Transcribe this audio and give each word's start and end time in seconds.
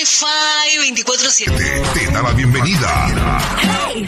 Wi-Fi 0.00 0.94
24-7. 0.94 1.56
Te, 1.58 2.06
te 2.06 2.10
da 2.10 2.22
la 2.22 2.32
bienvenida. 2.32 2.88
Hoy 3.92 4.06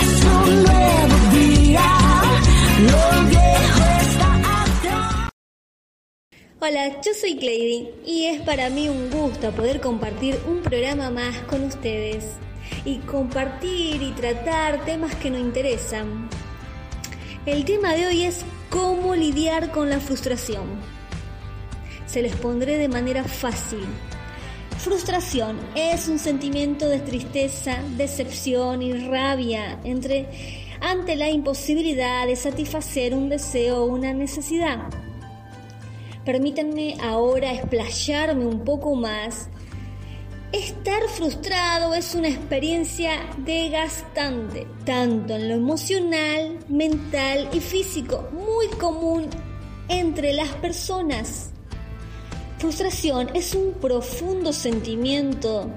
es 0.00 0.24
un 0.24 0.62
nuevo 0.62 1.16
día, 1.34 2.22
lo 2.78 3.28
viejo 3.28 3.84
está 4.00 4.62
atrás. 4.62 5.30
Hola, 6.60 7.00
yo 7.02 7.12
soy 7.12 7.36
Clady 7.36 7.90
y 8.06 8.24
es 8.24 8.40
para 8.40 8.70
mí 8.70 8.88
un 8.88 9.10
gusto 9.10 9.52
poder 9.52 9.82
compartir 9.82 10.40
un 10.48 10.62
programa 10.62 11.10
más 11.10 11.36
con 11.40 11.64
ustedes 11.64 12.24
y 12.86 13.00
compartir 13.00 14.00
y 14.00 14.12
tratar 14.12 14.82
temas 14.86 15.14
que 15.16 15.30
nos 15.30 15.40
interesan. 15.40 16.30
El 17.44 17.66
tema 17.66 17.92
de 17.92 18.06
hoy 18.06 18.22
es 18.22 18.46
cómo 18.70 19.14
lidiar 19.14 19.72
con 19.72 19.90
la 19.90 20.00
frustración. 20.00 20.64
Se 22.06 22.22
les 22.22 22.34
pondré 22.34 22.78
de 22.78 22.88
manera 22.88 23.24
fácil. 23.24 23.86
Frustración 24.82 25.60
es 25.74 26.08
un 26.08 26.18
sentimiento 26.18 26.88
de 26.88 27.00
tristeza, 27.00 27.82
decepción 27.98 28.80
y 28.80 28.94
rabia 28.94 29.78
entre, 29.84 30.26
ante 30.80 31.16
la 31.16 31.28
imposibilidad 31.28 32.26
de 32.26 32.34
satisfacer 32.34 33.14
un 33.14 33.28
deseo 33.28 33.82
o 33.82 33.84
una 33.84 34.14
necesidad. 34.14 34.88
Permítanme 36.24 36.96
ahora 37.02 37.52
explayarme 37.52 38.46
un 38.46 38.64
poco 38.64 38.94
más. 38.94 39.50
Estar 40.50 41.02
frustrado 41.10 41.92
es 41.92 42.14
una 42.14 42.28
experiencia 42.28 43.12
desgastante, 43.36 44.66
tanto 44.86 45.34
en 45.34 45.50
lo 45.50 45.56
emocional, 45.56 46.58
mental 46.70 47.50
y 47.52 47.60
físico, 47.60 48.30
muy 48.32 48.66
común 48.78 49.28
entre 49.90 50.32
las 50.32 50.48
personas. 50.54 51.50
Frustración 52.60 53.30
es 53.32 53.54
un 53.54 53.72
profundo 53.72 54.52
sentimiento 54.52 55.70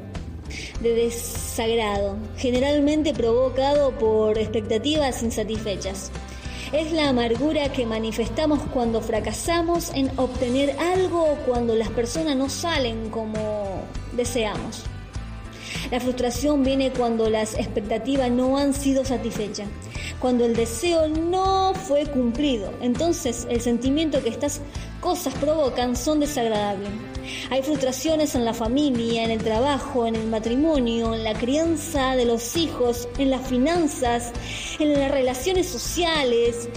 de 0.81 0.93
desagrado, 0.93 2.17
generalmente 2.35 3.13
provocado 3.13 3.97
por 3.97 4.37
expectativas 4.37 5.23
insatisfechas. 5.23 6.11
Es 6.73 6.91
la 6.91 7.07
amargura 7.07 7.71
que 7.71 7.85
manifestamos 7.85 8.59
cuando 8.73 8.99
fracasamos 8.99 9.91
en 9.95 10.11
obtener 10.19 10.77
algo 10.77 11.23
o 11.23 11.35
cuando 11.45 11.73
las 11.73 11.89
personas 11.89 12.35
no 12.35 12.49
salen 12.49 13.09
como 13.09 13.83
deseamos. 14.11 14.83
La 15.89 16.01
frustración 16.01 16.63
viene 16.65 16.91
cuando 16.91 17.29
las 17.29 17.53
expectativas 17.53 18.29
no 18.29 18.57
han 18.57 18.73
sido 18.73 19.05
satisfechas, 19.05 19.69
cuando 20.19 20.43
el 20.43 20.53
deseo 20.53 21.07
no 21.07 21.73
fue 21.75 22.05
cumplido. 22.07 22.73
Entonces 22.81 23.47
el 23.49 23.61
sentimiento 23.61 24.21
que 24.21 24.29
estas 24.29 24.59
cosas 25.03 25.33
provocan 25.33 25.97
son 25.97 26.21
desagradables. 26.21 26.89
Hay 27.51 27.61
frustraciones 27.61 28.35
en 28.35 28.45
la 28.45 28.53
familia, 28.53 29.25
en 29.25 29.31
el 29.31 29.43
trabajo, 29.43 30.07
en 30.07 30.15
el 30.15 30.27
matrimonio, 30.27 31.13
en 31.13 31.25
la 31.25 31.33
crianza 31.33 32.15
de 32.15 32.23
los 32.23 32.55
hijos, 32.55 33.09
en 33.17 33.29
las 33.29 33.45
finanzas, 33.45 34.31
en 34.79 34.93
las 34.93 35.11
relaciones 35.11 35.67
sociales, 35.67 36.69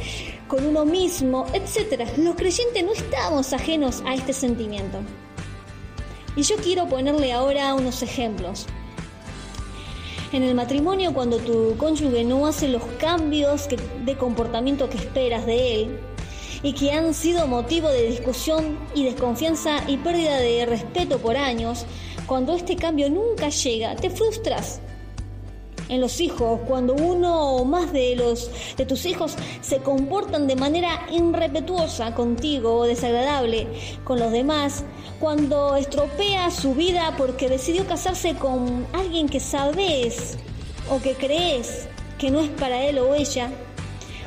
con 0.49 0.67
uno 0.67 0.85
mismo, 0.85 1.47
etc. 1.55 2.03
Los 2.19 2.35
creyentes 2.35 2.85
no 2.85 2.93
estamos 2.93 3.53
ajenos 3.53 4.03
a 4.05 4.15
este 4.15 4.33
sentimiento. 4.33 4.99
Y 6.35 6.43
yo 6.43 6.57
quiero 6.57 6.89
ponerle 6.89 7.33
ahora 7.33 7.75
unos 7.75 8.03
ejemplos. 8.03 8.67
En 10.33 10.43
el 10.43 10.57
matrimonio, 10.57 11.15
cuando 11.15 11.39
tu 11.39 11.77
cónyuge 11.77 12.25
no 12.25 12.45
hace 12.47 12.67
los 12.67 12.83
cambios 12.99 13.69
de 14.05 14.17
comportamiento 14.17 14.91
que 14.91 14.99
esperas 14.99 15.47
de 15.47 15.83
él 15.83 16.01
y 16.67 16.73
que 16.73 16.91
han 16.91 17.15
sido 17.15 17.47
motivo 17.47 17.89
de 17.91 18.09
discusión 18.09 18.77
y 18.93 19.05
desconfianza 19.05 19.89
y 19.89 19.99
pérdida 19.99 20.37
de 20.39 20.67
respeto 20.67 21.21
por 21.21 21.37
años, 21.37 21.87
cuando 22.27 22.57
este 22.57 22.75
cambio 22.75 23.09
nunca 23.09 23.51
llega, 23.51 23.95
te 23.95 24.11
frustras. 24.11 24.81
En 25.89 26.01
los 26.01 26.21
hijos, 26.21 26.59
cuando 26.67 26.95
uno 26.95 27.53
o 27.53 27.65
más 27.65 27.93
de 27.93 28.17
los 28.17 28.51
de 28.77 28.85
tus 28.85 29.07
hijos 29.07 29.37
se 29.61 29.79
comportan 29.79 30.49
de 30.49 30.57
manera 30.57 31.07
irrespetuosa 31.13 32.13
contigo 32.17 32.79
o 32.79 32.83
desagradable 32.83 33.69
con 34.03 34.19
los 34.19 34.33
demás, 34.33 34.83
cuando 35.21 35.77
estropea 35.77 36.51
su 36.51 36.75
vida 36.75 37.15
porque 37.17 37.49
decidió 37.49 37.87
casarse 37.87 38.35
con 38.35 38.89
alguien 38.93 39.29
que 39.29 39.39
sabes 39.39 40.37
o 40.91 41.01
que 41.01 41.15
crees 41.15 41.87
que 42.19 42.33
no 42.33 42.41
es 42.41 42.51
para 42.51 42.83
él 42.83 42.99
o 42.99 43.15
ella, 43.15 43.53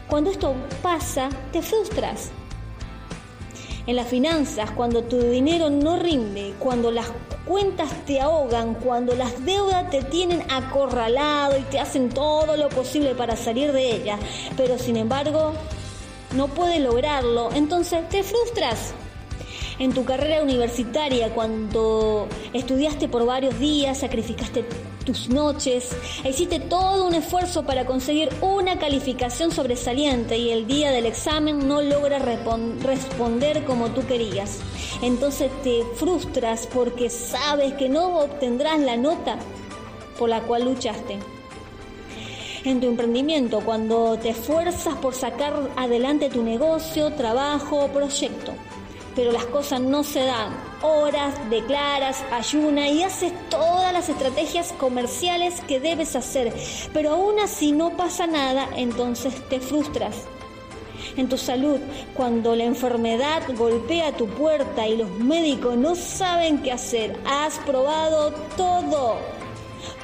cuando 0.09 0.31
esto 0.31 0.55
pasa, 0.81 1.29
te 1.51 1.61
frustras. 1.61 2.31
En 3.85 3.95
las 3.95 4.07
finanzas, 4.07 4.71
cuando 4.71 5.03
tu 5.03 5.19
dinero 5.19 5.69
no 5.69 5.97
rinde, 5.97 6.53
cuando 6.59 6.91
las 6.91 7.07
cuentas 7.45 7.89
te 8.05 8.19
ahogan, 8.19 8.75
cuando 8.75 9.15
las 9.15 9.43
deudas 9.45 9.89
te 9.89 10.03
tienen 10.03 10.43
acorralado 10.51 11.57
y 11.57 11.61
te 11.63 11.79
hacen 11.79 12.09
todo 12.09 12.55
lo 12.57 12.69
posible 12.69 13.15
para 13.15 13.35
salir 13.35 13.71
de 13.71 13.95
ellas, 13.95 14.19
pero 14.57 14.77
sin 14.77 14.97
embargo 14.97 15.53
no 16.35 16.47
puedes 16.47 16.81
lograrlo, 16.81 17.51
entonces 17.53 18.07
te 18.09 18.23
frustras. 18.23 18.93
En 19.79 19.93
tu 19.93 20.03
carrera 20.05 20.43
universitaria, 20.43 21.33
cuando 21.33 22.27
estudiaste 22.53 23.07
por 23.07 23.25
varios 23.25 23.57
días, 23.59 23.99
sacrificaste 23.99 24.65
tus 25.13 25.29
noches, 25.29 25.89
hiciste 26.23 26.59
todo 26.59 27.07
un 27.07 27.15
esfuerzo 27.15 27.63
para 27.63 27.85
conseguir 27.85 28.29
una 28.41 28.77
calificación 28.77 29.51
sobresaliente 29.51 30.37
y 30.37 30.51
el 30.51 30.67
día 30.67 30.91
del 30.91 31.07
examen 31.07 31.67
no 31.67 31.81
logras 31.81 32.21
responder 32.83 33.63
como 33.65 33.89
tú 33.89 34.05
querías. 34.05 34.59
Entonces 35.01 35.49
te 35.63 35.83
frustras 35.95 36.67
porque 36.67 37.09
sabes 37.09 37.73
que 37.73 37.89
no 37.89 38.19
obtendrás 38.19 38.79
la 38.79 38.97
nota 38.97 39.37
por 40.19 40.29
la 40.29 40.41
cual 40.41 40.65
luchaste 40.65 41.17
en 42.65 42.79
tu 42.79 42.87
emprendimiento, 42.87 43.61
cuando 43.61 44.19
te 44.19 44.29
esfuerzas 44.29 44.93
por 44.95 45.15
sacar 45.15 45.71
adelante 45.75 46.29
tu 46.29 46.43
negocio, 46.43 47.11
trabajo 47.13 47.87
proyecto. 47.87 48.51
Pero 49.15 49.31
las 49.31 49.45
cosas 49.45 49.81
no 49.81 50.03
se 50.03 50.19
dan. 50.19 50.68
Horas, 50.81 51.33
declaras, 51.49 52.23
ayuna 52.31 52.87
y 52.87 53.03
haces 53.03 53.33
todas 53.49 53.91
las 53.91 54.07
estrategias 54.07 54.73
comerciales 54.79 55.59
que 55.67 55.81
debes 55.81 56.15
hacer. 56.15 56.53
Pero 56.93 57.11
aún 57.11 57.37
así 57.39 57.73
no 57.73 57.97
pasa 57.97 58.27
nada, 58.27 58.69
entonces 58.77 59.33
te 59.49 59.59
frustras. 59.59 60.15
En 61.17 61.27
tu 61.27 61.37
salud, 61.37 61.79
cuando 62.13 62.55
la 62.55 62.63
enfermedad 62.63 63.43
golpea 63.57 64.15
tu 64.15 64.27
puerta 64.27 64.87
y 64.87 64.95
los 64.95 65.09
médicos 65.09 65.75
no 65.75 65.95
saben 65.95 66.59
qué 66.59 66.71
hacer, 66.71 67.19
has 67.25 67.57
probado 67.59 68.31
todo. 68.55 69.17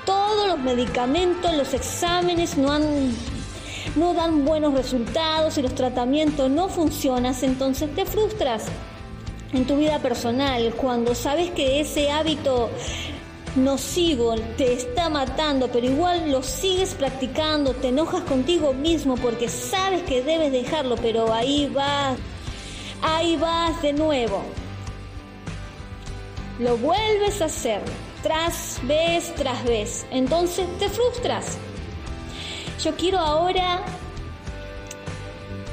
Todos 0.06 0.48
los 0.48 0.60
medicamentos, 0.60 1.54
los 1.54 1.74
exámenes 1.74 2.58
no 2.58 2.72
han 2.72 3.16
no 3.96 4.14
dan 4.14 4.44
buenos 4.44 4.74
resultados 4.74 5.58
y 5.58 5.62
los 5.62 5.74
tratamientos 5.74 6.50
no 6.50 6.68
funcionan, 6.68 7.34
entonces 7.42 7.94
te 7.96 8.06
frustras. 8.06 8.66
En 9.56 9.66
tu 9.66 9.78
vida 9.78 10.00
personal, 10.00 10.74
cuando 10.76 11.16
sabes 11.16 11.50
que 11.52 11.80
ese 11.80 12.12
hábito 12.12 12.70
nocivo 13.56 14.36
te 14.58 14.74
está 14.74 15.10
matando, 15.10 15.70
pero 15.70 15.86
igual 15.86 16.30
lo 16.30 16.44
sigues 16.44 16.94
practicando, 16.94 17.74
te 17.74 17.88
enojas 17.88 18.24
contigo 18.24 18.74
mismo 18.74 19.16
porque 19.16 19.48
sabes 19.48 20.04
que 20.04 20.22
debes 20.22 20.52
dejarlo, 20.52 20.98
pero 20.98 21.34
ahí 21.34 21.72
vas, 21.74 22.18
ahí 23.02 23.38
vas 23.38 23.82
de 23.82 23.94
nuevo. 23.94 24.44
Lo 26.60 26.76
vuelves 26.76 27.42
a 27.42 27.46
hacer 27.46 27.80
tras 28.24 28.82
vez 28.84 29.34
tras 29.36 29.64
vez, 29.64 30.06
entonces 30.12 30.68
te 30.80 30.90
frustras. 30.90 31.58
Yo 32.84 32.94
quiero 32.98 33.20
ahora 33.20 33.86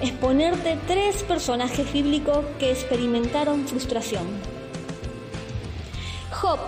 exponerte 0.03 0.77
tres 0.89 1.23
personajes 1.23 1.91
bíblicos 1.93 2.45
que 2.59 2.73
experimentaron 2.73 3.67
frustración. 3.67 4.25
Job, 6.33 6.59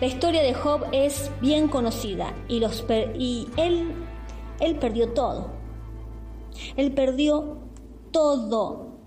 la 0.00 0.06
historia 0.06 0.42
de 0.42 0.52
Job 0.52 0.82
es 0.92 1.30
bien 1.40 1.68
conocida 1.68 2.34
y, 2.46 3.46
él 3.56 4.76
perdió 4.78 5.08
todo. 5.08 5.50
Él 6.76 6.92
perdió 6.92 7.58
todo. 8.10 8.98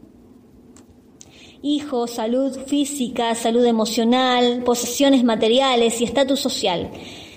Hijos, 1.62 2.12
salud 2.12 2.57
física, 2.66 3.36
salud 3.36 3.66
emocional, 3.66 4.63
posesiones 4.63 5.24
materiales 5.24 6.01
y 6.01 6.04
estatus 6.04 6.40
social. 6.40 6.92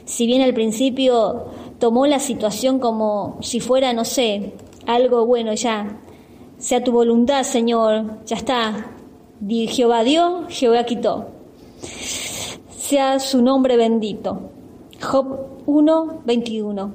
Si 0.06 0.26
bien 0.26 0.40
al 0.40 0.54
principio 0.54 1.46
tomó 1.78 2.06
la 2.06 2.18
situación 2.18 2.78
como 2.78 3.38
si 3.42 3.60
fuera, 3.60 3.92
no 3.92 4.04
sé, 4.04 4.54
algo 4.86 5.26
bueno 5.26 5.54
ya, 5.54 6.00
sea 6.60 6.84
tu 6.84 6.92
voluntad, 6.92 7.42
Señor, 7.42 8.24
ya 8.26 8.36
está. 8.36 8.92
Jehová 9.48 10.04
dio, 10.04 10.44
Jehová 10.48 10.84
quitó. 10.84 11.28
Sea 12.76 13.18
su 13.18 13.40
nombre 13.40 13.76
bendito. 13.78 14.50
Job 15.00 15.62
1, 15.64 16.22
21. 16.26 16.92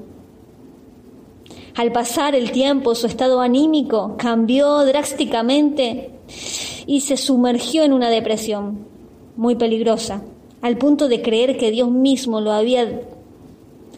Al 1.75 1.91
pasar 1.91 2.35
el 2.35 2.51
tiempo, 2.51 2.93
su 2.93 3.07
estado 3.07 3.41
anímico 3.41 4.15
cambió 4.17 4.85
drásticamente 4.85 6.11
y 6.85 7.01
se 7.01 7.17
sumergió 7.17 7.83
en 7.83 7.91
una 7.91 8.09
depresión 8.09 8.85
muy 9.35 9.55
peligrosa. 9.55 10.21
al 10.61 10.77
punto 10.79 11.07
de 11.07 11.21
creer 11.21 11.57
que 11.57 11.69
Dios 11.69 11.91
mismo 11.91 12.41
lo 12.41 12.51
había 12.51 13.01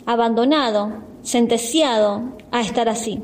abandonado, 0.05 0.91
sentenciado 1.21 2.23
a 2.51 2.59
estar 2.59 2.89
así. 2.89 3.21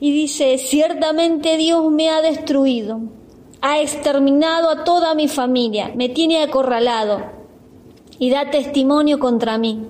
Y 0.00 0.12
dice, 0.12 0.58
ciertamente 0.58 1.56
Dios 1.56 1.90
me 1.90 2.10
ha 2.10 2.20
destruido, 2.20 3.00
ha 3.60 3.80
exterminado 3.80 4.70
a 4.70 4.84
toda 4.84 5.14
mi 5.14 5.28
familia, 5.28 5.92
me 5.94 6.08
tiene 6.08 6.42
acorralado 6.42 7.22
y 8.18 8.30
da 8.30 8.50
testimonio 8.50 9.18
contra 9.18 9.58
mí. 9.58 9.86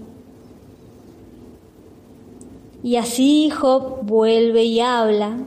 Y 2.83 2.97
así 2.97 3.51
Job 3.51 4.01
vuelve 4.03 4.65
y 4.65 4.81
habla. 4.81 5.39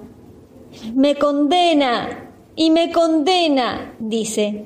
Me 0.93 1.15
condena 1.15 2.31
y 2.55 2.69
me 2.69 2.91
condena, 2.91 3.95
dice. 3.99 4.65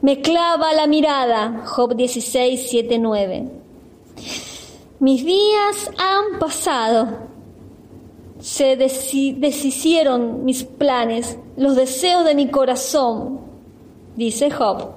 Me 0.00 0.20
clava 0.22 0.72
la 0.72 0.86
mirada, 0.86 1.64
Job 1.66 1.94
16, 1.94 2.66
7, 2.70 2.98
9. 2.98 3.50
Mis 5.00 5.24
días 5.24 5.90
han 5.98 6.38
pasado, 6.38 7.28
se 8.48 8.76
deshicieron 8.76 10.46
mis 10.46 10.64
planes, 10.64 11.36
los 11.58 11.76
deseos 11.76 12.24
de 12.24 12.34
mi 12.34 12.48
corazón, 12.48 13.40
dice 14.16 14.50
Job. 14.50 14.92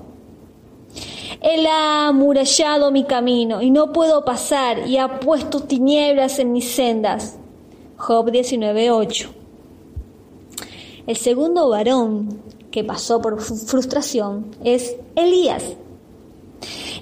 Él 1.42 1.66
ha 1.66 2.08
amurallado 2.08 2.92
mi 2.92 3.04
camino 3.04 3.62
y 3.62 3.70
no 3.70 3.92
puedo 3.92 4.24
pasar 4.24 4.88
y 4.88 4.98
ha 4.98 5.20
puesto 5.20 5.60
tinieblas 5.64 6.40
en 6.40 6.54
mis 6.54 6.72
sendas. 6.72 7.40
Job 7.98 8.32
19:8. 8.32 9.30
El 11.06 11.18
segundo 11.18 11.68
varón 11.68 12.42
que 12.72 12.86
pasó 12.86 13.22
por 13.22 13.42
frustración 13.42 14.46
es 14.64 14.96
Elías. 15.16 15.76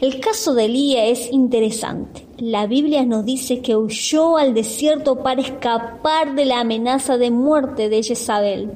El 0.01 0.19
caso 0.19 0.53
de 0.53 0.65
Elías 0.65 1.19
es 1.19 1.31
interesante. 1.31 2.25
La 2.37 2.67
Biblia 2.67 3.05
nos 3.05 3.25
dice 3.25 3.59
que 3.59 3.75
huyó 3.75 4.37
al 4.37 4.53
desierto 4.53 5.23
para 5.23 5.41
escapar 5.41 6.35
de 6.35 6.45
la 6.45 6.61
amenaza 6.61 7.17
de 7.17 7.31
muerte 7.31 7.89
de 7.89 8.03
Jezabel 8.03 8.71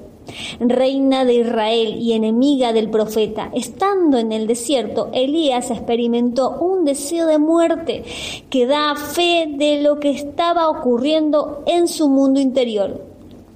reina 0.60 1.26
de 1.26 1.36
Israel 1.36 1.98
y 2.00 2.14
enemiga 2.14 2.74
del 2.74 2.90
profeta. 2.90 3.52
Estando 3.54 4.18
en 4.18 4.32
el 4.32 4.48
desierto, 4.48 5.10
Elías 5.14 5.72
experimentó 5.72 6.52
un 6.60 6.86
deseo 6.86 7.28
de 7.28 7.38
muerte 7.38 8.04
que 8.50 8.66
da 8.66 8.96
fe 8.96 9.48
de 9.50 9.82
lo 9.82 10.00
que 10.00 10.12
estaba 10.12 10.70
ocurriendo 10.70 11.64
en 11.66 11.88
su 11.88 12.10
mundo 12.10 12.40
interior 12.40 13.13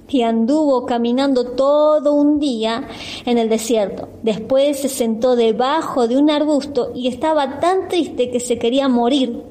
y 0.08 0.22
anduvo 0.22 0.86
caminando 0.86 1.52
todo 1.52 2.12
un 2.12 2.38
día 2.38 2.88
en 3.24 3.38
el 3.38 3.48
desierto. 3.48 4.08
Después 4.22 4.80
se 4.80 4.88
sentó 4.88 5.36
debajo 5.36 6.08
de 6.08 6.16
un 6.16 6.30
arbusto 6.30 6.92
y 6.94 7.08
estaba 7.08 7.60
tan 7.60 7.88
triste 7.88 8.30
que 8.30 8.40
se 8.40 8.58
quería 8.58 8.88
morir. 8.88 9.42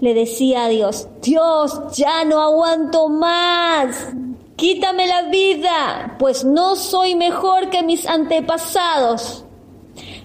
Le 0.00 0.14
decía 0.14 0.64
a 0.64 0.68
Dios, 0.68 1.08
Dios, 1.22 1.96
ya 1.96 2.24
no 2.24 2.40
aguanto 2.40 3.08
más. 3.08 4.12
Quítame 4.56 5.06
la 5.06 5.22
vida, 5.22 6.16
pues 6.18 6.44
no 6.44 6.76
soy 6.76 7.14
mejor 7.14 7.70
que 7.70 7.82
mis 7.82 8.06
antepasados. 8.06 9.44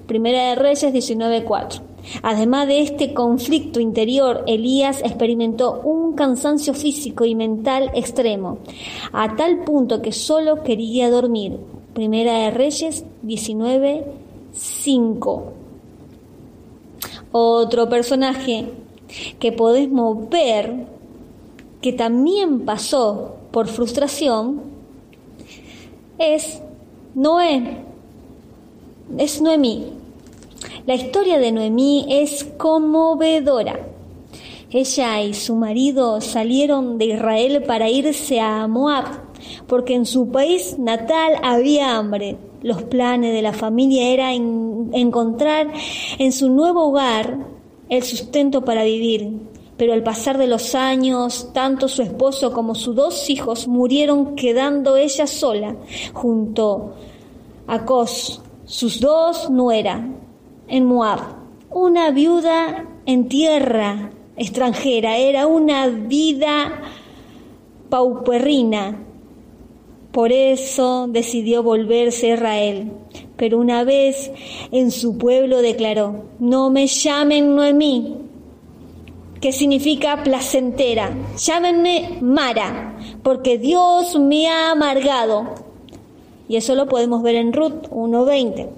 Primera 0.05 0.49
de 0.49 0.55
Reyes 0.55 0.93
19:4. 0.93 1.88
Además 2.21 2.67
de 2.67 2.81
este 2.81 3.13
conflicto 3.13 3.79
interior, 3.79 4.43
Elías 4.47 5.01
experimentó 5.01 5.79
un 5.83 6.13
cansancio 6.13 6.73
físico 6.73 7.25
y 7.25 7.35
mental 7.35 7.91
extremo, 7.93 8.57
a 9.11 9.35
tal 9.35 9.63
punto 9.63 10.01
que 10.01 10.11
solo 10.11 10.63
quería 10.63 11.09
dormir. 11.09 11.57
Primera 11.93 12.39
de 12.39 12.51
Reyes 12.51 13.05
19:5. 13.23 15.43
Otro 17.31 17.89
personaje 17.89 18.69
que 19.39 19.51
podemos 19.51 20.29
ver 20.29 20.85
que 21.81 21.93
también 21.93 22.61
pasó 22.61 23.35
por 23.51 23.67
frustración 23.67 24.61
es 26.17 26.61
Noé, 27.15 27.77
es 29.17 29.41
Noemí. 29.41 29.98
La 30.85 30.95
historia 30.95 31.39
de 31.39 31.51
Noemí 31.51 32.05
es 32.09 32.43
conmovedora. 32.57 33.79
Ella 34.71 35.21
y 35.21 35.33
su 35.33 35.55
marido 35.55 36.21
salieron 36.21 36.97
de 36.97 37.05
Israel 37.05 37.63
para 37.63 37.89
irse 37.89 38.39
a 38.39 38.67
Moab, 38.67 39.05
porque 39.67 39.95
en 39.95 40.05
su 40.05 40.29
país 40.29 40.77
natal 40.77 41.33
había 41.43 41.97
hambre. 41.97 42.37
Los 42.61 42.83
planes 42.83 43.33
de 43.33 43.41
la 43.41 43.53
familia 43.53 44.09
era 44.09 44.33
encontrar 44.33 45.71
en 46.17 46.31
su 46.31 46.49
nuevo 46.49 46.87
hogar 46.87 47.37
el 47.89 48.03
sustento 48.03 48.63
para 48.63 48.83
vivir 48.83 49.31
pero 49.79 49.93
al 49.93 50.03
pasar 50.03 50.37
de 50.37 50.45
los 50.45 50.75
años, 50.75 51.51
tanto 51.53 51.87
su 51.87 52.01
esposo 52.01 52.51
como 52.51 52.75
sus 52.75 52.93
dos 52.97 53.29
hijos 53.29 53.65
murieron 53.65 54.35
quedando 54.35 54.97
ella 54.97 55.25
sola 55.25 55.73
junto 56.11 56.95
a 57.65 57.85
Cos, 57.85 58.41
sus 58.65 58.99
dos 58.99 59.49
nueras, 59.49 60.01
en 60.69 60.85
Moab. 60.85 61.19
Una 61.69 62.11
viuda 62.11 62.85
en 63.05 63.27
tierra 63.27 64.11
extranjera, 64.39 65.17
era 65.17 65.45
una 65.47 65.87
vida 65.87 66.81
pauperrina. 67.89 69.03
Por 70.11 70.31
eso 70.31 71.07
decidió 71.09 71.61
volverse 71.61 72.31
a 72.31 72.35
Israel. 72.35 72.91
Pero 73.35 73.59
una 73.59 73.83
vez 73.83 74.31
en 74.71 74.91
su 74.91 75.17
pueblo 75.17 75.61
declaró, 75.61 76.25
no 76.39 76.69
me 76.69 76.87
llamen 76.87 77.55
Noemí, 77.55 78.17
que 79.39 79.51
significa 79.51 80.23
placentera. 80.23 81.15
Llámenme 81.37 82.17
Mara, 82.21 82.97
porque 83.23 83.57
Dios 83.57 84.17
me 84.19 84.47
ha 84.47 84.71
amargado. 84.71 85.55
Y 86.47 86.55
eso 86.55 86.75
lo 86.75 86.87
podemos 86.87 87.21
ver 87.21 87.35
en 87.35 87.53
Ruth 87.53 87.87
1.20. 87.91 88.69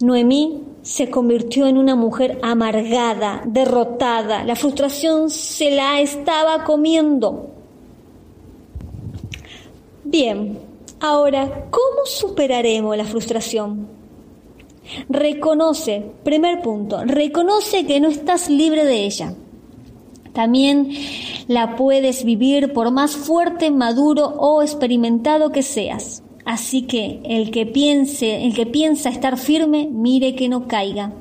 Noemí 0.00 0.62
se 0.82 1.10
convirtió 1.10 1.66
en 1.66 1.78
una 1.78 1.94
mujer 1.94 2.38
amargada, 2.42 3.42
derrotada. 3.46 4.44
La 4.44 4.56
frustración 4.56 5.30
se 5.30 5.70
la 5.70 6.00
estaba 6.00 6.64
comiendo. 6.64 7.50
Bien, 10.04 10.58
ahora, 11.00 11.68
¿cómo 11.70 12.04
superaremos 12.04 12.96
la 12.96 13.04
frustración? 13.04 13.88
Reconoce, 15.08 16.04
primer 16.22 16.60
punto, 16.60 17.02
reconoce 17.04 17.86
que 17.86 18.00
no 18.00 18.08
estás 18.08 18.50
libre 18.50 18.84
de 18.84 19.04
ella. 19.06 19.34
También 20.34 20.90
la 21.46 21.76
puedes 21.76 22.24
vivir 22.24 22.72
por 22.72 22.90
más 22.90 23.16
fuerte, 23.16 23.70
maduro 23.70 24.26
o 24.26 24.62
experimentado 24.62 25.52
que 25.52 25.62
seas. 25.62 26.23
Así 26.44 26.82
que 26.82 27.20
el 27.24 27.50
que 27.50 27.66
piense, 27.66 28.44
el 28.44 28.54
que 28.54 28.66
piensa 28.66 29.08
estar 29.08 29.38
firme, 29.38 29.88
mire 29.90 30.34
que 30.34 30.48
no 30.48 30.68
caiga. 30.68 31.12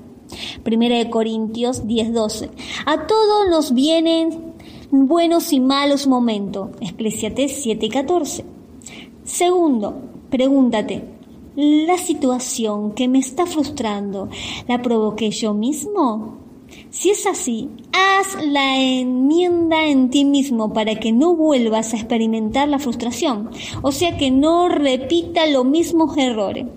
Primera 0.63 0.97
de 0.97 1.09
Corintios 1.09 1.87
10:12. 1.87 2.49
A 2.85 3.07
todos 3.07 3.49
nos 3.49 3.73
vienen 3.73 4.53
buenos 4.91 5.53
y 5.53 5.59
malos 5.59 6.07
momentos. 6.07 6.69
Eclesiastés 6.81 7.63
7:14. 7.63 8.43
Segundo, 9.23 10.01
pregúntate, 10.29 11.03
¿la 11.55 11.97
situación 11.97 12.91
que 12.91 13.07
me 13.07 13.19
está 13.19 13.45
frustrando 13.45 14.29
la 14.67 14.81
provoqué 14.81 15.31
yo 15.31 15.53
mismo? 15.53 16.42
Si 16.89 17.09
es 17.09 17.25
así, 17.25 17.69
haz 17.91 18.43
la 18.45 18.77
enmienda 18.77 19.85
en 19.85 20.09
ti 20.09 20.25
mismo 20.25 20.73
para 20.73 20.95
que 20.95 21.11
no 21.11 21.35
vuelvas 21.35 21.93
a 21.93 21.97
experimentar 21.97 22.69
la 22.69 22.79
frustración, 22.79 23.49
o 23.81 23.91
sea 23.91 24.17
que 24.17 24.31
no 24.31 24.69
repita 24.69 25.45
los 25.47 25.65
mismos 25.65 26.17
errores. 26.17 26.67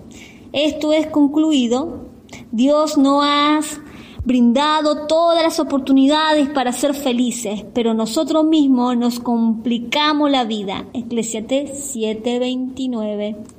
Esto 0.53 0.93
es 0.93 1.07
concluido. 1.07 2.07
Dios 2.51 2.97
no 2.97 3.21
has 3.21 3.79
brindado 4.25 5.07
todas 5.07 5.41
las 5.41 5.59
oportunidades 5.59 6.49
para 6.49 6.73
ser 6.73 6.93
felices, 6.93 7.63
pero 7.73 7.93
nosotros 7.93 8.43
mismos 8.43 8.97
nos 8.97 9.19
complicamos 9.19 10.29
la 10.29 10.43
vida. 10.43 10.85
Eclesiastés 10.93 11.95
7:29. 11.95 13.56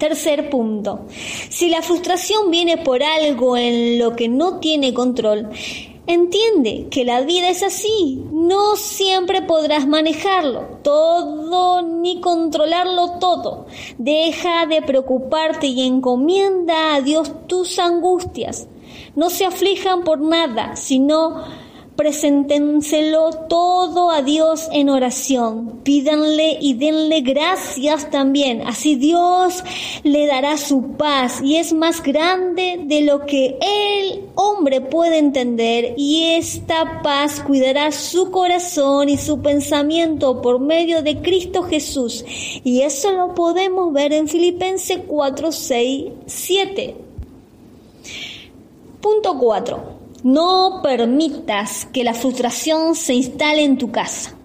Tercer 0.00 0.48
punto. 0.48 1.00
Si 1.50 1.68
la 1.68 1.82
frustración 1.82 2.50
viene 2.50 2.78
por 2.78 3.02
algo 3.02 3.58
en 3.58 3.98
lo 3.98 4.16
que 4.16 4.30
no 4.30 4.58
tiene 4.58 4.94
control, 4.94 5.50
entiende 6.06 6.86
que 6.90 7.04
la 7.04 7.20
vida 7.20 7.50
es 7.50 7.62
así. 7.62 8.24
No 8.32 8.76
siempre 8.76 9.42
podrás 9.42 9.86
manejarlo 9.86 10.78
todo 10.82 11.82
ni 11.82 12.22
controlarlo 12.22 13.18
todo. 13.18 13.66
Deja 13.98 14.64
de 14.64 14.80
preocuparte 14.80 15.66
y 15.66 15.82
encomienda 15.82 16.94
a 16.94 17.02
Dios 17.02 17.30
tus 17.46 17.78
angustias. 17.78 18.68
No 19.14 19.28
se 19.28 19.44
aflijan 19.44 20.02
por 20.02 20.18
nada, 20.20 20.76
sino 20.76 21.44
preséntenselo 22.00 23.30
todo 23.46 24.10
a 24.10 24.22
Dios 24.22 24.70
en 24.72 24.88
oración. 24.88 25.80
Pídanle 25.82 26.56
y 26.58 26.72
denle 26.72 27.20
gracias 27.20 28.08
también. 28.08 28.62
Así 28.66 28.94
Dios 28.94 29.62
le 30.02 30.26
dará 30.26 30.56
su 30.56 30.92
paz 30.92 31.42
y 31.44 31.56
es 31.56 31.74
más 31.74 32.02
grande 32.02 32.80
de 32.86 33.02
lo 33.02 33.26
que 33.26 33.58
Él 33.60 34.30
hombre 34.34 34.80
puede 34.80 35.18
entender 35.18 35.92
y 35.98 36.36
esta 36.38 37.02
paz 37.02 37.42
cuidará 37.46 37.92
su 37.92 38.30
corazón 38.30 39.10
y 39.10 39.18
su 39.18 39.42
pensamiento 39.42 40.40
por 40.40 40.58
medio 40.58 41.02
de 41.02 41.20
Cristo 41.20 41.64
Jesús. 41.64 42.24
Y 42.64 42.80
eso 42.80 43.12
lo 43.12 43.34
podemos 43.34 43.92
ver 43.92 44.14
en 44.14 44.26
Filipenses 44.26 45.00
4, 45.06 45.52
6, 45.52 46.04
7. 46.24 46.96
Punto 49.02 49.36
4. 49.38 49.99
No 50.22 50.80
permitas 50.82 51.86
que 51.92 52.04
la 52.04 52.14
frustración 52.14 52.94
se 52.94 53.14
instale 53.14 53.64
en 53.64 53.78
tu 53.78 53.90
casa. 53.90 54.36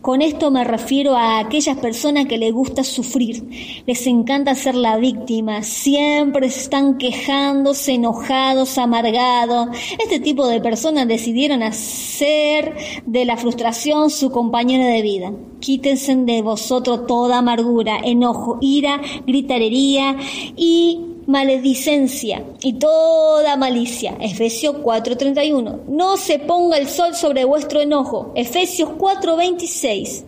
Con 0.00 0.22
esto 0.22 0.50
me 0.50 0.64
refiero 0.64 1.14
a 1.16 1.38
aquellas 1.38 1.76
personas 1.78 2.26
que 2.26 2.38
les 2.38 2.52
gusta 2.52 2.84
sufrir, 2.84 3.82
les 3.86 4.06
encanta 4.06 4.54
ser 4.54 4.74
la 4.74 4.96
víctima, 4.96 5.62
siempre 5.62 6.46
están 6.46 6.96
quejándose, 6.96 7.92
enojados, 7.94 8.78
amargados. 8.78 9.68
Este 9.98 10.18
tipo 10.20 10.46
de 10.46 10.60
personas 10.60 11.06
decidieron 11.06 11.62
hacer 11.62 12.74
de 13.04 13.24
la 13.24 13.36
frustración 13.36 14.10
su 14.10 14.30
compañera 14.30 14.86
de 14.86 15.02
vida. 15.02 15.32
Quítense 15.60 16.16
de 16.16 16.40
vosotros 16.40 17.06
toda 17.06 17.38
amargura, 17.38 17.98
enojo, 18.02 18.58
ira, 18.60 19.00
gritarería 19.26 20.16
y 20.56 21.09
maledicencia 21.30 22.44
y 22.60 22.72
toda 22.72 23.56
malicia. 23.56 24.16
Efesios 24.20 24.76
4:31. 24.82 25.84
No 25.86 26.16
se 26.16 26.40
ponga 26.40 26.76
el 26.76 26.88
sol 26.88 27.14
sobre 27.14 27.44
vuestro 27.44 27.80
enojo. 27.80 28.32
Efesios 28.34 28.90
4:26. 28.98 30.24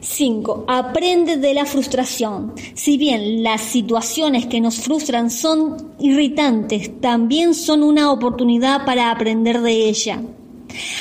5. 0.00 0.64
Aprende 0.68 1.36
de 1.36 1.52
la 1.52 1.66
frustración. 1.66 2.54
Si 2.74 2.96
bien 2.96 3.42
las 3.42 3.60
situaciones 3.60 4.46
que 4.46 4.60
nos 4.60 4.76
frustran 4.76 5.30
son 5.30 5.92
irritantes, 5.98 6.98
también 7.00 7.54
son 7.54 7.82
una 7.82 8.10
oportunidad 8.10 8.86
para 8.86 9.10
aprender 9.10 9.60
de 9.60 9.88
ella. 9.88 10.22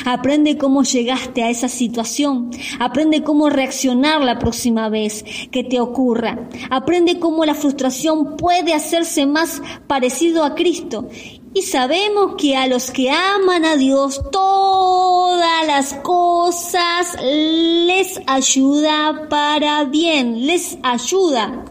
Aprende 0.05 0.57
cómo 0.57 0.83
llegaste 0.83 1.43
a 1.43 1.49
esa 1.49 1.67
situación. 1.67 2.51
Aprende 2.79 3.23
cómo 3.23 3.49
reaccionar 3.49 4.21
la 4.23 4.39
próxima 4.39 4.89
vez 4.89 5.25
que 5.51 5.63
te 5.63 5.79
ocurra. 5.79 6.47
Aprende 6.69 7.19
cómo 7.19 7.45
la 7.45 7.55
frustración 7.55 8.37
puede 8.37 8.73
hacerse 8.73 9.25
más 9.25 9.61
parecido 9.87 10.43
a 10.43 10.55
Cristo. 10.55 11.07
Y 11.53 11.61
sabemos 11.61 12.35
que 12.37 12.57
a 12.57 12.67
los 12.67 12.91
que 12.91 13.09
aman 13.09 13.63
a 13.63 13.77
Dios 13.77 14.21
todas 14.29 15.65
las 15.65 15.93
cosas 15.95 17.15
les 17.21 18.19
ayuda 18.27 19.27
para 19.29 19.85
bien. 19.85 20.45
Les 20.45 20.77
ayuda. 20.83 21.63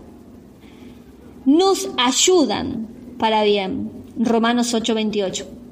Nos 1.44 1.90
ayudan 1.98 2.88
para 3.18 3.42
bien. 3.44 3.90
Romanos 4.16 4.72
8:28. 4.72 5.63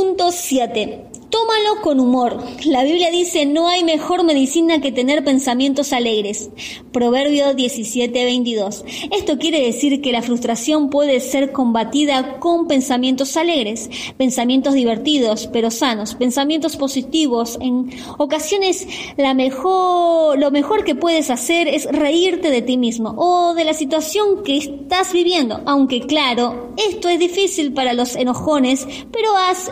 Punto 0.00 0.32
7. 0.32 1.10
Tómalo 1.30 1.80
con 1.82 2.00
humor. 2.00 2.42
La 2.64 2.82
Biblia 2.82 3.10
dice, 3.10 3.46
no 3.46 3.68
hay 3.68 3.84
mejor 3.84 4.24
medicina 4.24 4.80
que 4.80 4.90
tener 4.90 5.22
pensamientos 5.22 5.92
alegres. 5.92 6.50
Proverbio 6.90 7.54
17:22. 7.54 8.84
Esto 9.12 9.38
quiere 9.38 9.60
decir 9.60 10.00
que 10.00 10.10
la 10.10 10.22
frustración 10.22 10.90
puede 10.90 11.20
ser 11.20 11.52
combatida 11.52 12.40
con 12.40 12.66
pensamientos 12.66 13.36
alegres, 13.36 13.90
pensamientos 14.16 14.74
divertidos 14.74 15.48
pero 15.52 15.70
sanos, 15.70 16.14
pensamientos 16.14 16.76
positivos. 16.76 17.58
En 17.60 17.90
ocasiones 18.18 18.88
la 19.16 19.34
mejor, 19.34 20.36
lo 20.38 20.50
mejor 20.50 20.82
que 20.82 20.96
puedes 20.96 21.30
hacer 21.30 21.68
es 21.68 21.84
reírte 21.84 22.50
de 22.50 22.62
ti 22.62 22.76
mismo 22.76 23.14
o 23.16 23.54
de 23.54 23.64
la 23.64 23.74
situación 23.74 24.42
que 24.42 24.56
estás 24.56 25.12
viviendo. 25.12 25.60
Aunque 25.66 26.00
claro, 26.00 26.72
esto 26.76 27.08
es 27.08 27.20
difícil 27.20 27.72
para 27.72 27.92
los 27.92 28.16
enojones, 28.16 28.88
pero 29.12 29.36
haz 29.36 29.70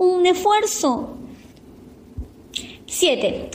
un 0.00 0.26
esfuerzo. 0.26 1.10
7. 2.86 3.50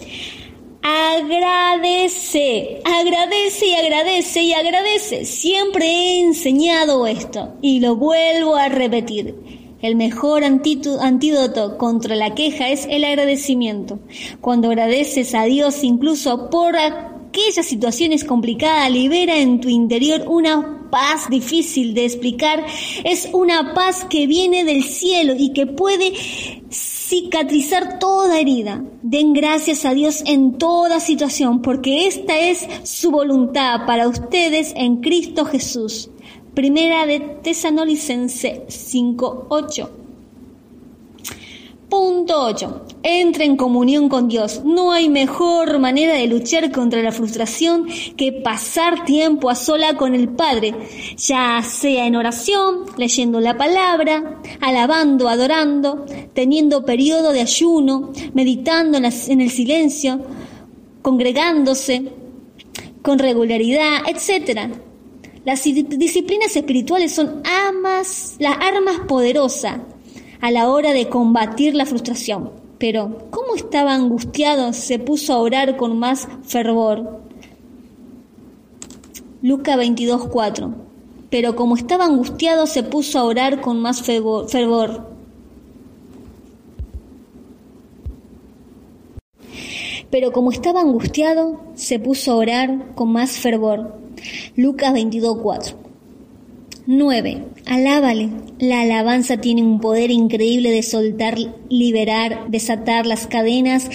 Agradece, 0.84 2.82
agradece 2.86 3.66
y 3.66 3.74
agradece 3.74 4.42
y 4.44 4.54
agradece. 4.54 5.26
Siempre 5.26 5.88
he 5.88 6.20
enseñado 6.22 7.08
esto 7.08 7.56
y 7.62 7.80
lo 7.80 7.96
vuelvo 7.96 8.56
a 8.56 8.70
repetir. 8.70 9.36
El 9.82 9.96
mejor 9.96 10.44
antídoto 10.44 11.78
contra 11.80 12.16
la 12.16 12.36
queja 12.36 12.70
es 12.70 12.86
el 12.92 13.04
agradecimiento. 13.04 14.00
Cuando 14.40 14.70
agradeces 14.70 15.34
a 15.34 15.46
Dios 15.46 15.84
incluso 15.84 16.52
por 16.52 16.76
aquellas 17.36 17.66
situaciones 17.66 18.24
complicadas, 18.24 18.90
libera 18.90 19.38
en 19.38 19.60
tu 19.60 19.68
interior 19.68 20.24
una 20.26 20.88
paz 20.90 21.30
difícil 21.30 21.94
de 21.94 22.06
explicar. 22.06 22.66
Es 23.04 23.28
una 23.34 23.74
paz 23.74 24.06
que 24.06 24.26
viene 24.26 24.64
del 24.64 24.86
cielo 24.86 25.34
y 25.38 25.52
que 25.52 25.68
puede 25.68 26.14
cicatrizar 26.72 28.00
toda 28.00 28.40
herida. 28.40 28.82
Den 29.02 29.34
gracias 29.34 29.84
a 29.84 29.94
Dios 29.94 30.24
en 30.26 30.58
toda 30.58 31.02
situación, 31.02 31.62
porque 31.62 32.08
esta 32.08 32.40
es 32.40 32.66
su 32.84 33.12
voluntad 33.12 33.86
para 33.86 34.08
ustedes 34.08 34.72
en 34.78 35.02
Cristo 35.02 35.44
Jesús. 35.44 36.10
Primera 36.54 37.06
de 37.06 37.20
Tesanolicense 37.20 38.66
5.8. 38.70 40.05
Punto 41.90 42.42
8. 42.46 42.86
Entra 43.04 43.44
en 43.44 43.58
comunión 43.58 44.10
con 44.10 44.28
Dios. 44.28 44.62
No 44.66 44.92
hay 44.92 45.08
mejor 45.08 45.78
manera 45.78 46.16
de 46.16 46.26
luchar 46.26 46.72
contra 46.72 47.04
la 47.04 47.12
frustración 47.12 47.88
que 48.18 48.32
pasar 48.32 49.06
tiempo 49.06 49.52
a 49.52 49.56
sola 49.56 49.96
con 49.96 50.16
el 50.16 50.30
Padre, 50.30 50.74
ya 51.16 51.62
sea 51.62 52.08
en 52.08 52.16
oración, 52.16 52.86
leyendo 52.98 53.40
la 53.40 53.56
palabra, 53.56 54.42
alabando, 54.62 55.30
adorando, 55.30 56.06
teniendo 56.34 56.86
periodo 56.86 57.32
de 57.32 57.42
ayuno, 57.42 58.12
meditando 58.34 58.98
en 58.98 59.42
el 59.42 59.52
silencio, 59.52 60.22
congregándose 61.04 62.12
con 63.04 63.20
regularidad, 63.20 64.00
etc. 64.08 64.72
Las 65.46 65.64
disciplinas 65.64 66.56
espirituales 66.56 67.14
son 67.14 67.44
amas, 67.46 68.38
las 68.40 68.58
armas 68.58 69.02
poderosas 69.08 69.78
a 70.46 70.52
la 70.52 70.70
hora 70.70 70.94
de 70.94 71.10
combatir 71.10 71.74
la 71.74 71.88
frustración. 71.88 72.52
Pero, 72.78 73.18
¿cómo 73.32 73.56
estaba 73.56 73.96
angustiado? 73.96 74.74
Se 74.74 75.00
puso 75.00 75.34
a 75.34 75.40
orar 75.40 75.76
con 75.76 75.98
más 75.98 76.28
fervor. 76.44 77.20
Luca 79.42 79.76
22:4. 79.76 80.76
Pero 81.32 81.56
como 81.56 81.76
estaba 81.76 82.06
angustiado, 82.06 82.68
se 82.68 82.84
puso 82.84 83.18
a 83.18 83.24
orar 83.24 83.60
con 83.60 83.80
más 83.82 84.04
fervor. 84.04 85.10
Pero 90.12 90.32
como 90.32 90.52
estaba 90.52 90.82
angustiado, 90.82 91.60
se 91.74 91.98
puso 91.98 92.34
a 92.34 92.36
orar 92.36 92.94
con 92.94 93.12
más 93.12 93.32
fervor. 93.32 93.96
Lucas 94.56 94.94
22:4. 94.94 95.85
9. 96.88 97.44
Alábale. 97.66 98.30
La 98.60 98.82
alabanza 98.82 99.38
tiene 99.38 99.64
un 99.64 99.80
poder 99.80 100.12
increíble 100.12 100.70
de 100.72 100.84
soltar, 100.84 101.36
liberar, 101.70 102.46
desatar 102.50 103.06
las 103.06 103.28
cadenas 103.28 103.90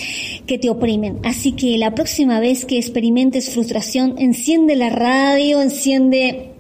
que 0.47 0.59
te 0.59 0.71
oprimen. 0.71 1.19
Así 1.23 1.53
que 1.53 1.79
la 1.79 1.95
próxima 1.95 2.41
vez 2.41 2.65
que 2.65 2.79
experimentes 2.79 3.51
frustración, 3.51 4.17
enciende 4.19 4.75
la 4.75 4.91
radio, 4.91 5.63
enciende 5.63 6.51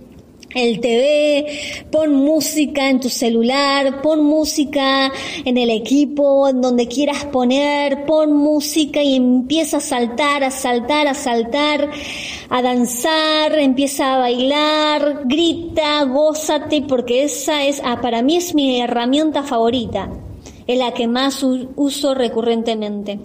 el 0.54 0.80
TV, 0.80 1.46
pon 1.90 2.12
música 2.12 2.90
en 2.90 2.98
tu 2.98 3.08
celular, 3.08 4.02
pon 4.02 4.24
música 4.24 5.12
en 5.44 5.56
el 5.56 5.70
equipo, 5.70 6.48
en 6.48 6.60
donde 6.60 6.88
quieras 6.88 7.24
poner, 7.26 8.04
pon 8.04 8.32
música 8.32 9.02
y 9.02 9.14
empieza 9.14 9.76
a 9.76 9.80
saltar, 9.80 10.42
a 10.42 10.50
saltar, 10.50 11.06
a 11.06 11.14
saltar, 11.14 11.90
a 12.48 12.62
danzar, 12.62 13.58
empieza 13.58 14.14
a 14.14 14.18
bailar, 14.18 15.22
grita, 15.24 16.02
gózate, 16.04 16.82
porque 16.82 17.24
esa 17.24 17.64
es, 17.64 17.80
ah, 17.84 18.00
para 18.00 18.22
mí 18.22 18.36
es 18.36 18.54
mi 18.54 18.80
herramienta 18.80 19.44
favorita, 19.44 20.10
es 20.66 20.78
la 20.78 20.92
que 20.92 21.06
más 21.06 21.44
uso 21.44 22.14
recurrentemente. 22.14 23.20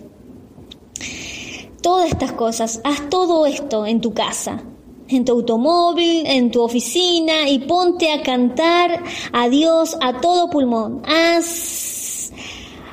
Todas 1.82 2.10
estas 2.10 2.32
cosas, 2.32 2.82
haz 2.84 3.10
todo 3.10 3.46
esto 3.46 3.86
en 3.86 4.02
tu 4.02 4.14
casa, 4.14 4.64
en 5.08 5.26
tu 5.26 5.34
automóvil, 5.34 6.26
en 6.26 6.52
tu 6.52 6.62
oficina 6.62 7.48
y 7.50 7.60
ponte 7.60 8.12
a 8.12 8.24
cantar 8.24 9.04
a 9.32 9.50
Dios 9.50 9.98
a 10.02 10.20
todo 10.20 10.50
pulmón. 10.50 11.02
Haz, 11.06 12.32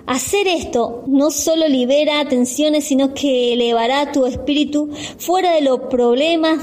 hacer 0.07 0.47
esto 0.47 1.05
no 1.07 1.31
solo 1.31 1.67
libera 1.69 2.27
tensiones, 2.29 2.85
sino 2.85 3.15
que 3.15 3.55
elevará 3.55 4.13
tu 4.13 4.27
espíritu 4.27 4.91
fuera 5.19 5.55
de 5.55 5.63
los 5.63 5.81
problemas 5.91 6.59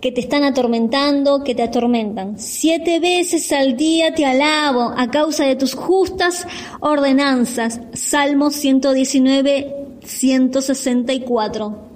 que 0.00 0.12
te 0.12 0.20
están 0.20 0.44
atormentando, 0.44 1.42
que 1.42 1.54
te 1.54 1.62
atormentan. 1.62 2.38
Siete 2.38 3.00
veces 3.00 3.50
al 3.52 3.76
día 3.76 4.14
te 4.14 4.24
alabo 4.24 4.92
a 4.96 5.10
causa 5.10 5.44
de 5.46 5.56
tus 5.56 5.74
justas 5.74 6.46
ordenanzas. 6.80 7.80
Salmo 7.92 8.50
119, 8.50 9.74
164. 10.04 11.91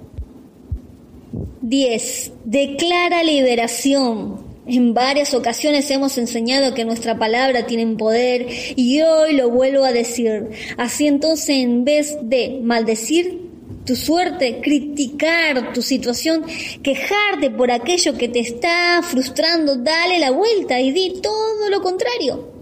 10. 1.69 2.31
Declara 2.45 3.23
liberación. 3.23 4.47
En 4.65 4.93
varias 4.93 5.33
ocasiones 5.33 5.91
hemos 5.91 6.17
enseñado 6.17 6.73
que 6.73 6.85
nuestra 6.85 7.19
palabra 7.19 7.65
tiene 7.65 7.97
poder 7.97 8.47
y 8.77 9.01
hoy 9.01 9.33
lo 9.33 9.49
vuelvo 9.49 9.83
a 9.83 9.91
decir. 9.91 10.49
Así 10.77 11.07
entonces 11.07 11.49
en 11.49 11.83
vez 11.83 12.17
de 12.21 12.59
maldecir 12.63 13.41
tu 13.85 13.97
suerte, 13.97 14.61
criticar 14.61 15.73
tu 15.73 15.81
situación, 15.81 16.45
quejarte 16.83 17.49
por 17.49 17.69
aquello 17.71 18.17
que 18.17 18.29
te 18.29 18.39
está 18.39 19.01
frustrando, 19.03 19.75
dale 19.75 20.19
la 20.19 20.31
vuelta 20.31 20.79
y 20.79 20.91
di 20.91 21.19
todo 21.21 21.69
lo 21.69 21.81
contrario. 21.81 22.56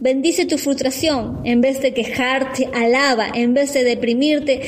Bendice 0.00 0.46
tu 0.46 0.58
frustración. 0.58 1.40
En 1.44 1.60
vez 1.60 1.80
de 1.80 1.94
quejarte, 1.94 2.68
alaba. 2.72 3.28
En 3.34 3.54
vez 3.54 3.72
de 3.74 3.84
deprimirte, 3.84 4.62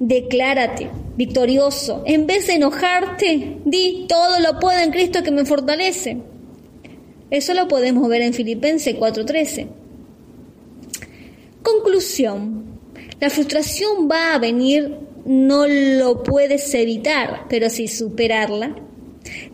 declárate 0.00 0.88
victorioso. 1.16 2.02
En 2.06 2.26
vez 2.26 2.46
de 2.46 2.54
enojarte, 2.54 3.58
di 3.64 4.06
todo 4.08 4.40
lo 4.40 4.58
puedo 4.58 4.78
en 4.80 4.90
Cristo 4.90 5.22
que 5.22 5.30
me 5.30 5.44
fortalece. 5.44 6.18
Eso 7.30 7.54
lo 7.54 7.68
podemos 7.68 8.08
ver 8.08 8.22
en 8.22 8.34
Filipenses 8.34 8.94
4:13. 8.94 9.68
Conclusión. 11.62 12.64
La 13.18 13.30
frustración 13.30 14.08
va 14.10 14.34
a 14.34 14.38
venir, 14.38 14.98
no 15.24 15.66
lo 15.66 16.22
puedes 16.22 16.72
evitar, 16.74 17.46
pero 17.48 17.70
sí 17.70 17.88
superarla 17.88 18.85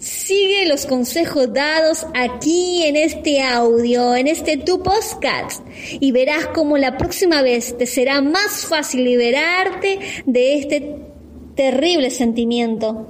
Sigue 0.02 0.66
los 0.66 0.85
consejos 0.85 1.52
dados 1.52 2.04
aquí 2.12 2.82
en 2.82 2.97
este 2.97 3.40
audio, 3.40 4.16
en 4.16 4.26
este 4.26 4.56
tu 4.56 4.82
podcast, 4.82 5.64
y 5.92 6.11
verás 6.11 6.49
cómo 6.49 6.76
la 6.76 6.99
próxima 6.99 7.40
vez 7.40 7.78
te 7.78 7.87
será 7.87 8.21
más 8.21 8.66
fácil 8.66 9.04
liberarte 9.04 10.00
de 10.26 10.59
este 10.59 10.97
terrible 11.54 12.11
sentimiento 12.11 13.06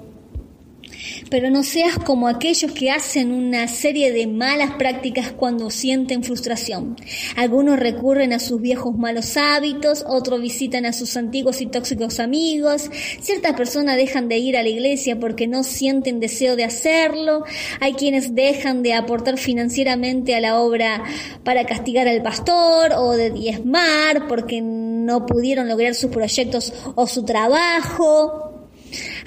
pero 1.31 1.51
no 1.51 1.63
seas 1.63 1.99
como 1.99 2.29
aquellos 2.29 2.73
que 2.73 2.91
hacen 2.91 3.33
una 3.33 3.69
serie 3.69 4.13
de 4.13 4.27
malas 4.27 4.73
prácticas 4.73 5.33
cuando 5.33 5.71
sienten 5.71 6.23
frustración. 6.23 6.97
Algunos 7.37 7.79
recurren 7.79 8.33
a 8.33 8.39
sus 8.39 8.61
viejos 8.61 8.97
malos 8.97 9.37
hábitos, 9.37 10.05
otros 10.07 10.41
visitan 10.41 10.87
a 10.87 10.93
sus 10.93 11.17
antiguos 11.17 11.61
y 11.61 11.67
tóxicos 11.67 12.21
amigos, 12.21 12.91
ciertas 13.21 13.55
personas 13.55 13.97
dejan 13.97 14.29
de 14.29 14.39
ir 14.39 14.57
a 14.57 14.63
la 14.63 14.69
iglesia 14.69 15.19
porque 15.19 15.47
no 15.47 15.63
sienten 15.63 16.21
deseo 16.21 16.57
de 16.57 16.65
hacerlo, 16.65 17.45
hay 17.81 17.95
quienes 17.95 18.35
dejan 18.35 18.83
de 18.83 18.95
aportar 18.95 19.39
financieramente 19.39 20.35
a 20.35 20.41
la 20.41 20.61
obra 20.61 21.03
para 21.45 21.65
castigar 21.65 22.09
al 22.09 22.23
pastor 22.23 22.93
o 22.97 23.13
de 23.13 23.31
diezmar 23.31 24.29
porque 24.29 24.61
no 24.61 25.27
pudieron 25.27 25.69
lograr 25.69 25.95
sus 25.95 26.11
proyectos 26.11 26.73
o 26.95 27.07
su 27.07 27.25
trabajo. 27.25 28.52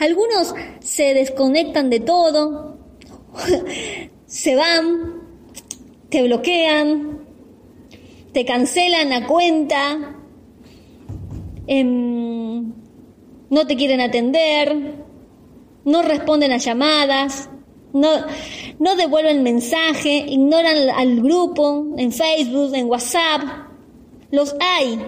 Algunos 0.05 0.53
se 0.81 1.15
desconectan 1.15 1.89
de 1.89 1.99
todo, 1.99 2.77
se 4.27 4.55
van, 4.55 5.23
te 6.09 6.21
bloquean, 6.21 7.25
te 8.31 8.45
cancelan 8.45 9.09
la 9.09 9.25
cuenta, 9.25 10.15
em, 11.65 12.71
no 13.49 13.65
te 13.65 13.75
quieren 13.75 13.99
atender, 13.99 14.93
no 15.85 16.03
responden 16.03 16.51
a 16.51 16.57
llamadas, 16.57 17.49
no, 17.91 18.09
no 18.77 18.95
devuelven 18.95 19.41
mensaje, 19.41 20.23
ignoran 20.27 20.87
al 20.95 21.19
grupo 21.19 21.95
en 21.97 22.11
Facebook, 22.11 22.75
en 22.75 22.85
WhatsApp. 22.85 23.41
Los 24.29 24.55
hay, 24.59 24.99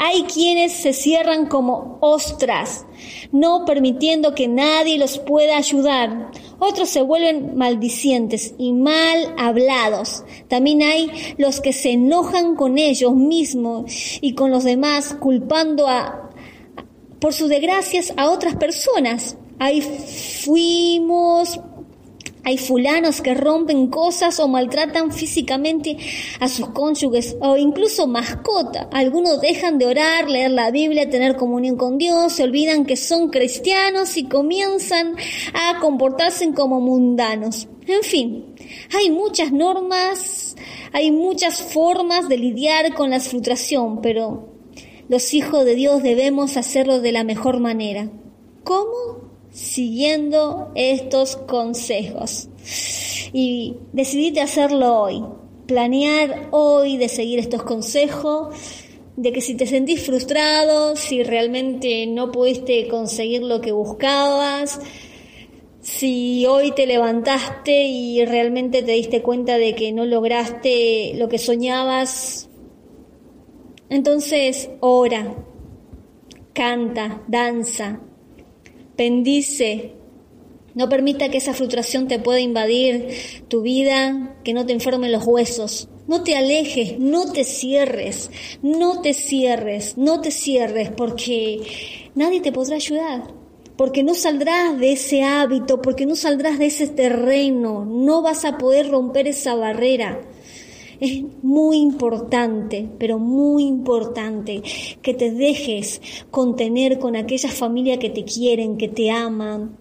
hay 0.00 0.22
quienes 0.22 0.72
se 0.72 0.92
cierran 0.92 1.46
como 1.46 1.98
ostras, 2.00 2.86
no 3.32 3.64
permitiendo 3.64 4.32
que 4.32 4.46
nadie 4.46 4.96
los 4.96 5.18
pueda 5.18 5.56
ayudar. 5.56 6.30
Otros 6.60 6.88
se 6.88 7.02
vuelven 7.02 7.56
maldicientes 7.56 8.54
y 8.58 8.72
mal 8.72 9.34
hablados. 9.36 10.24
También 10.46 10.82
hay 10.82 11.10
los 11.36 11.60
que 11.60 11.72
se 11.72 11.90
enojan 11.90 12.54
con 12.54 12.78
ellos 12.78 13.12
mismos 13.14 13.92
y 14.20 14.34
con 14.34 14.52
los 14.52 14.62
demás, 14.62 15.16
culpando 15.18 15.88
a, 15.88 16.30
por 17.20 17.34
sus 17.34 17.48
desgracias 17.48 18.14
a 18.16 18.30
otras 18.30 18.54
personas. 18.54 19.36
Ahí 19.58 19.80
fuimos 19.80 21.60
hay 22.48 22.56
fulanos 22.56 23.20
que 23.20 23.34
rompen 23.34 23.88
cosas 23.88 24.40
o 24.40 24.48
maltratan 24.48 25.12
físicamente 25.12 25.98
a 26.40 26.48
sus 26.48 26.70
cónyuges 26.70 27.36
o 27.42 27.58
incluso 27.58 28.06
mascota. 28.06 28.88
Algunos 28.90 29.42
dejan 29.42 29.76
de 29.76 29.84
orar, 29.84 30.30
leer 30.30 30.52
la 30.52 30.70
Biblia, 30.70 31.10
tener 31.10 31.36
comunión 31.36 31.76
con 31.76 31.98
Dios, 31.98 32.32
se 32.32 32.44
olvidan 32.44 32.86
que 32.86 32.96
son 32.96 33.28
cristianos 33.28 34.16
y 34.16 34.24
comienzan 34.24 35.14
a 35.52 35.78
comportarse 35.78 36.50
como 36.54 36.80
mundanos. 36.80 37.68
En 37.86 38.02
fin, 38.02 38.54
hay 38.96 39.10
muchas 39.10 39.52
normas, 39.52 40.56
hay 40.94 41.10
muchas 41.10 41.60
formas 41.60 42.30
de 42.30 42.38
lidiar 42.38 42.94
con 42.94 43.10
la 43.10 43.20
frustración, 43.20 44.00
pero 44.00 44.54
los 45.10 45.34
hijos 45.34 45.66
de 45.66 45.74
Dios 45.74 46.02
debemos 46.02 46.56
hacerlo 46.56 47.02
de 47.02 47.12
la 47.12 47.24
mejor 47.24 47.60
manera. 47.60 48.08
¿Cómo? 48.64 49.17
Siguiendo 49.58 50.70
estos 50.76 51.36
consejos. 51.36 52.48
Y 53.32 53.74
decidiste 53.92 54.40
hacerlo 54.40 55.02
hoy, 55.02 55.24
planear 55.66 56.48
hoy 56.52 56.96
de 56.96 57.08
seguir 57.08 57.40
estos 57.40 57.64
consejos, 57.64 58.54
de 59.16 59.32
que 59.32 59.40
si 59.40 59.56
te 59.56 59.66
sentís 59.66 60.06
frustrado, 60.06 60.94
si 60.94 61.24
realmente 61.24 62.06
no 62.06 62.30
pudiste 62.30 62.86
conseguir 62.86 63.42
lo 63.42 63.60
que 63.60 63.72
buscabas, 63.72 64.80
si 65.80 66.46
hoy 66.46 66.70
te 66.70 66.86
levantaste 66.86 67.82
y 67.82 68.24
realmente 68.24 68.84
te 68.84 68.92
diste 68.92 69.22
cuenta 69.22 69.58
de 69.58 69.74
que 69.74 69.90
no 69.90 70.06
lograste 70.06 71.14
lo 71.16 71.28
que 71.28 71.38
soñabas, 71.38 72.48
entonces 73.90 74.70
ora, 74.78 75.34
canta, 76.52 77.24
danza, 77.26 78.02
bendice. 78.98 79.92
No 80.74 80.88
permita 80.88 81.30
que 81.30 81.38
esa 81.38 81.54
frustración 81.54 82.08
te 82.08 82.18
pueda 82.18 82.40
invadir 82.40 83.08
tu 83.48 83.62
vida, 83.62 84.36
que 84.44 84.52
no 84.52 84.66
te 84.66 84.74
enfermen 84.74 85.12
los 85.12 85.24
huesos. 85.26 85.88
No 86.06 86.22
te 86.22 86.36
alejes, 86.36 86.98
no 86.98 87.32
te 87.32 87.44
cierres, 87.44 88.30
no 88.62 89.00
te 89.00 89.14
cierres, 89.14 89.96
no 89.96 90.20
te 90.20 90.30
cierres, 90.30 90.90
porque 90.90 91.60
nadie 92.14 92.40
te 92.40 92.52
podrá 92.52 92.76
ayudar, 92.76 93.24
porque 93.76 94.02
no 94.02 94.14
saldrás 94.14 94.78
de 94.78 94.92
ese 94.92 95.22
hábito, 95.22 95.82
porque 95.82 96.06
no 96.06 96.16
saldrás 96.16 96.58
de 96.58 96.66
ese 96.66 96.86
terreno, 96.86 97.84
no 97.84 98.22
vas 98.22 98.44
a 98.44 98.56
poder 98.56 98.88
romper 98.90 99.28
esa 99.28 99.54
barrera. 99.54 100.20
Es 101.00 101.22
muy 101.42 101.76
importante, 101.76 102.88
pero 102.98 103.18
muy 103.18 103.64
importante, 103.64 104.62
que 105.00 105.14
te 105.14 105.30
dejes 105.30 106.00
contener 106.30 106.98
con 106.98 107.14
aquellas 107.14 107.54
familias 107.54 107.98
que 107.98 108.10
te 108.10 108.24
quieren, 108.24 108.76
que 108.76 108.88
te 108.88 109.10
aman. 109.10 109.76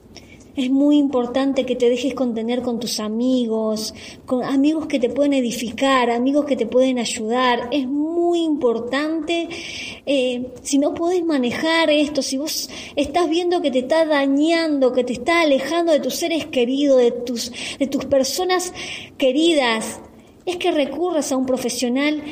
Es 0.55 0.71
muy 0.71 0.97
importante 0.97 1.67
que 1.67 1.75
te 1.75 1.87
dejes 1.87 2.15
contener 2.15 2.63
con 2.63 2.79
tus 2.79 2.99
amigos, 2.99 3.93
con 4.25 4.43
amigos 4.43 4.87
que 4.87 4.99
te 4.99 5.09
pueden 5.09 5.33
edificar, 5.33 6.09
amigos 6.09 6.45
que 6.45 6.55
te 6.55 6.65
pueden 6.65 6.97
ayudar. 6.97 7.69
Es 7.71 7.87
muy 7.87 8.39
importante, 8.39 9.49
eh, 10.05 10.47
si 10.63 10.79
no 10.79 10.95
puedes 10.95 11.23
manejar 11.23 11.91
esto, 11.91 12.23
si 12.23 12.37
vos 12.37 12.69
estás 12.95 13.29
viendo 13.29 13.61
que 13.61 13.69
te 13.69 13.79
está 13.79 14.05
dañando, 14.05 14.93
que 14.93 15.03
te 15.03 15.13
está 15.13 15.41
alejando 15.41 15.91
de 15.91 15.99
tus 15.99 16.15
seres 16.15 16.47
queridos, 16.47 16.97
de 16.97 17.11
tus, 17.11 17.51
de 17.77 17.85
tus 17.85 18.05
personas 18.05 18.73
queridas, 19.17 19.99
es 20.47 20.55
que 20.55 20.71
recurras 20.71 21.31
a 21.31 21.37
un 21.37 21.45
profesional 21.45 22.23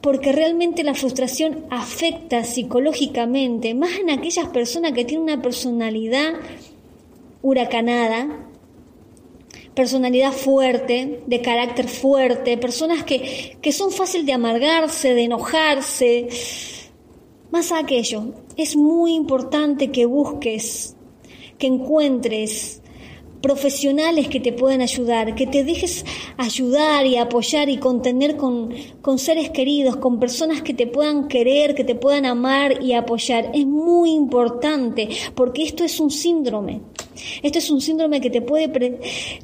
porque 0.00 0.32
realmente 0.32 0.84
la 0.84 0.94
frustración 0.94 1.64
afecta 1.70 2.44
psicológicamente, 2.44 3.74
más 3.74 3.98
en 3.98 4.10
aquellas 4.10 4.48
personas 4.48 4.92
que 4.92 5.06
tienen 5.06 5.24
una 5.24 5.40
personalidad 5.40 6.34
huracanada, 7.40 8.50
personalidad 9.74 10.32
fuerte, 10.32 11.22
de 11.26 11.40
carácter 11.40 11.88
fuerte, 11.88 12.58
personas 12.58 13.02
que, 13.02 13.56
que 13.62 13.72
son 13.72 13.90
fáciles 13.90 14.26
de 14.26 14.34
amargarse, 14.34 15.14
de 15.14 15.24
enojarse. 15.24 16.28
Más 17.50 17.72
aquello, 17.72 18.34
es 18.58 18.76
muy 18.76 19.14
importante 19.14 19.90
que 19.90 20.04
busques, 20.04 20.96
que 21.56 21.66
encuentres 21.66 22.82
profesionales 23.44 24.28
que 24.28 24.40
te 24.40 24.54
puedan 24.54 24.80
ayudar, 24.80 25.34
que 25.34 25.46
te 25.46 25.64
dejes 25.64 26.06
ayudar 26.38 27.04
y 27.04 27.18
apoyar 27.18 27.68
y 27.68 27.76
contener 27.76 28.38
con, 28.38 28.70
con 29.02 29.18
seres 29.18 29.50
queridos, 29.50 29.96
con 29.96 30.18
personas 30.18 30.62
que 30.62 30.72
te 30.72 30.86
puedan 30.86 31.28
querer, 31.28 31.74
que 31.74 31.84
te 31.84 31.94
puedan 31.94 32.24
amar 32.24 32.82
y 32.82 32.94
apoyar. 32.94 33.50
Es 33.52 33.66
muy 33.66 34.12
importante 34.12 35.10
porque 35.34 35.62
esto 35.62 35.84
es 35.84 36.00
un 36.00 36.10
síndrome. 36.10 36.80
Esto 37.42 37.58
es 37.58 37.70
un 37.70 37.82
síndrome 37.82 38.22
que 38.22 38.30
te 38.30 38.40
puede 38.40 38.70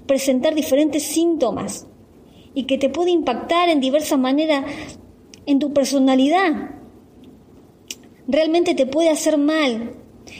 presentar 0.07 0.55
diferentes 0.55 1.03
síntomas 1.03 1.87
y 2.55 2.63
que 2.63 2.79
te 2.79 2.89
puede 2.89 3.11
impactar 3.11 3.69
en 3.69 3.81
diversas 3.81 4.19
maneras 4.19 4.65
en 5.45 5.59
tu 5.59 5.75
personalidad. 5.75 6.71
Realmente 8.27 8.75
te 8.75 8.87
puede 8.87 9.11
hacer 9.11 9.37
mal. 9.37 9.93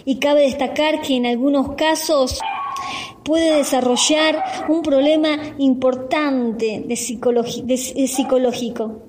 Y 0.05 0.17
cabe 0.17 0.43
destacar 0.43 1.03
que 1.03 1.17
en 1.17 1.27
algunos 1.27 1.75
casos 1.75 2.41
puede 3.31 3.59
desarrollar 3.59 4.43
un 4.69 4.83
problema 4.83 5.39
importante 5.59 6.83
de, 6.85 6.97
psicológico. 6.97 9.03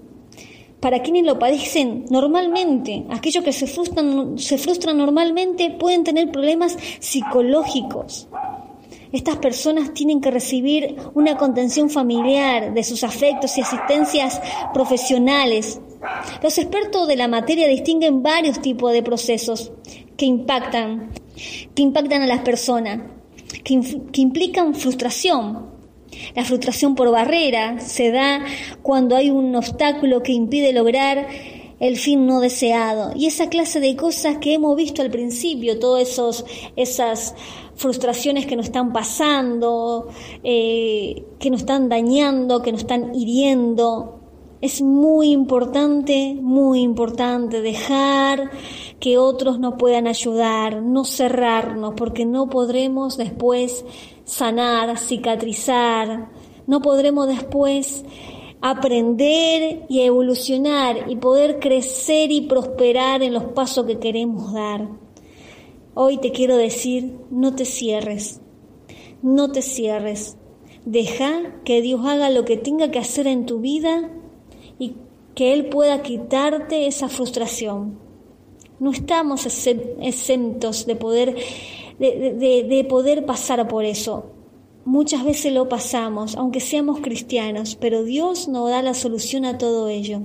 Para 0.79 1.01
quienes 1.01 1.25
lo 1.25 1.39
padecen 1.39 2.05
normalmente, 2.11 3.07
aquellos 3.09 3.43
que 3.43 3.51
se 3.51 3.65
frustran, 3.65 4.37
se 4.37 4.59
frustran 4.59 4.99
normalmente 4.99 5.71
pueden 5.71 6.03
tener 6.03 6.31
problemas 6.31 6.77
psicológicos. 6.99 8.27
Estas 9.11 9.37
personas 9.37 9.91
tienen 9.95 10.21
que 10.21 10.29
recibir 10.29 10.97
una 11.15 11.35
contención 11.35 11.89
familiar 11.89 12.75
de 12.75 12.83
sus 12.83 13.03
afectos 13.03 13.57
y 13.57 13.61
asistencias 13.61 14.39
profesionales. 14.71 15.81
Los 16.43 16.59
expertos 16.59 17.07
de 17.07 17.15
la 17.15 17.27
materia 17.27 17.67
distinguen 17.67 18.21
varios 18.21 18.61
tipos 18.61 18.93
de 18.93 19.01
procesos 19.01 19.71
que 20.15 20.27
impactan, 20.27 21.09
que 21.73 21.81
impactan 21.81 22.21
a 22.21 22.27
las 22.27 22.41
personas, 22.41 22.99
que, 23.63 24.21
implican 24.21 24.75
frustración. 24.75 25.71
La 26.35 26.43
frustración 26.43 26.95
por 26.95 27.09
barrera 27.09 27.79
se 27.79 28.11
da 28.11 28.43
cuando 28.81 29.15
hay 29.15 29.29
un 29.29 29.55
obstáculo 29.55 30.21
que 30.23 30.33
impide 30.33 30.73
lograr 30.73 31.27
el 31.79 31.97
fin 31.97 32.27
no 32.27 32.41
deseado. 32.41 33.11
Y 33.15 33.25
esa 33.25 33.49
clase 33.49 33.79
de 33.79 33.95
cosas 33.95 34.37
que 34.37 34.53
hemos 34.53 34.75
visto 34.75 35.01
al 35.01 35.09
principio, 35.09 35.79
todas 35.79 36.19
esas 36.75 37.35
frustraciones 37.75 38.45
que 38.45 38.55
nos 38.55 38.67
están 38.67 38.93
pasando, 38.93 40.09
eh, 40.43 41.23
que 41.39 41.49
nos 41.49 41.61
están 41.61 41.89
dañando, 41.89 42.61
que 42.61 42.71
nos 42.71 42.81
están 42.81 43.15
hiriendo. 43.15 44.20
Es 44.61 44.79
muy 44.79 45.31
importante, 45.31 46.37
muy 46.39 46.81
importante 46.81 47.61
dejar 47.61 48.51
que 48.99 49.17
otros 49.17 49.59
nos 49.59 49.73
puedan 49.73 50.05
ayudar, 50.05 50.83
no 50.83 51.03
cerrarnos, 51.03 51.95
porque 51.97 52.25
no 52.25 52.47
podremos 52.47 53.17
después 53.17 53.83
sanar, 54.23 54.99
cicatrizar, 54.99 56.29
no 56.67 56.79
podremos 56.83 57.27
después 57.27 58.05
aprender 58.61 59.83
y 59.89 60.01
evolucionar 60.01 61.09
y 61.09 61.15
poder 61.15 61.59
crecer 61.59 62.31
y 62.31 62.41
prosperar 62.41 63.23
en 63.23 63.33
los 63.33 63.45
pasos 63.45 63.87
que 63.87 63.97
queremos 63.97 64.53
dar. 64.53 64.89
Hoy 65.95 66.19
te 66.19 66.31
quiero 66.31 66.55
decir, 66.55 67.17
no 67.31 67.55
te 67.55 67.65
cierres, 67.65 68.41
no 69.23 69.51
te 69.51 69.63
cierres. 69.63 70.37
Deja 70.85 71.61
que 71.65 71.81
Dios 71.81 72.05
haga 72.05 72.29
lo 72.29 72.45
que 72.45 72.57
tenga 72.57 72.91
que 72.91 72.99
hacer 72.99 73.25
en 73.25 73.47
tu 73.47 73.59
vida 73.59 74.11
y 74.81 74.95
que 75.35 75.53
Él 75.53 75.67
pueda 75.67 76.01
quitarte 76.01 76.87
esa 76.87 77.07
frustración. 77.07 77.99
No 78.79 78.91
estamos 78.91 79.45
exen- 79.45 79.95
exentos 80.01 80.85
de 80.87 80.95
poder, 80.95 81.35
de, 81.99 82.09
de- 82.43 82.63
de 82.63 82.83
poder 82.83 83.25
pasar 83.25 83.67
por 83.67 83.85
eso. 83.85 84.31
Muchas 84.83 85.23
veces 85.23 85.53
lo 85.53 85.69
pasamos, 85.69 86.35
aunque 86.35 86.59
seamos 86.59 86.99
cristianos, 87.01 87.77
pero 87.79 88.03
Dios 88.03 88.47
nos 88.47 88.71
da 88.71 88.81
la 88.81 88.95
solución 88.95 89.45
a 89.45 89.59
todo 89.59 89.87
ello. 89.87 90.21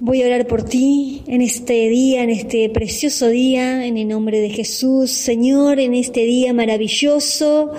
Voy 0.00 0.22
a 0.22 0.26
orar 0.26 0.46
por 0.46 0.62
ti 0.62 1.22
en 1.26 1.40
este 1.42 1.88
día, 1.88 2.22
en 2.22 2.30
este 2.30 2.68
precioso 2.70 3.26
día, 3.28 3.84
en 3.84 3.96
el 3.98 4.06
nombre 4.06 4.38
de 4.38 4.50
Jesús. 4.50 5.10
Señor, 5.10 5.80
en 5.80 5.94
este 5.94 6.20
día 6.24 6.52
maravilloso, 6.52 7.72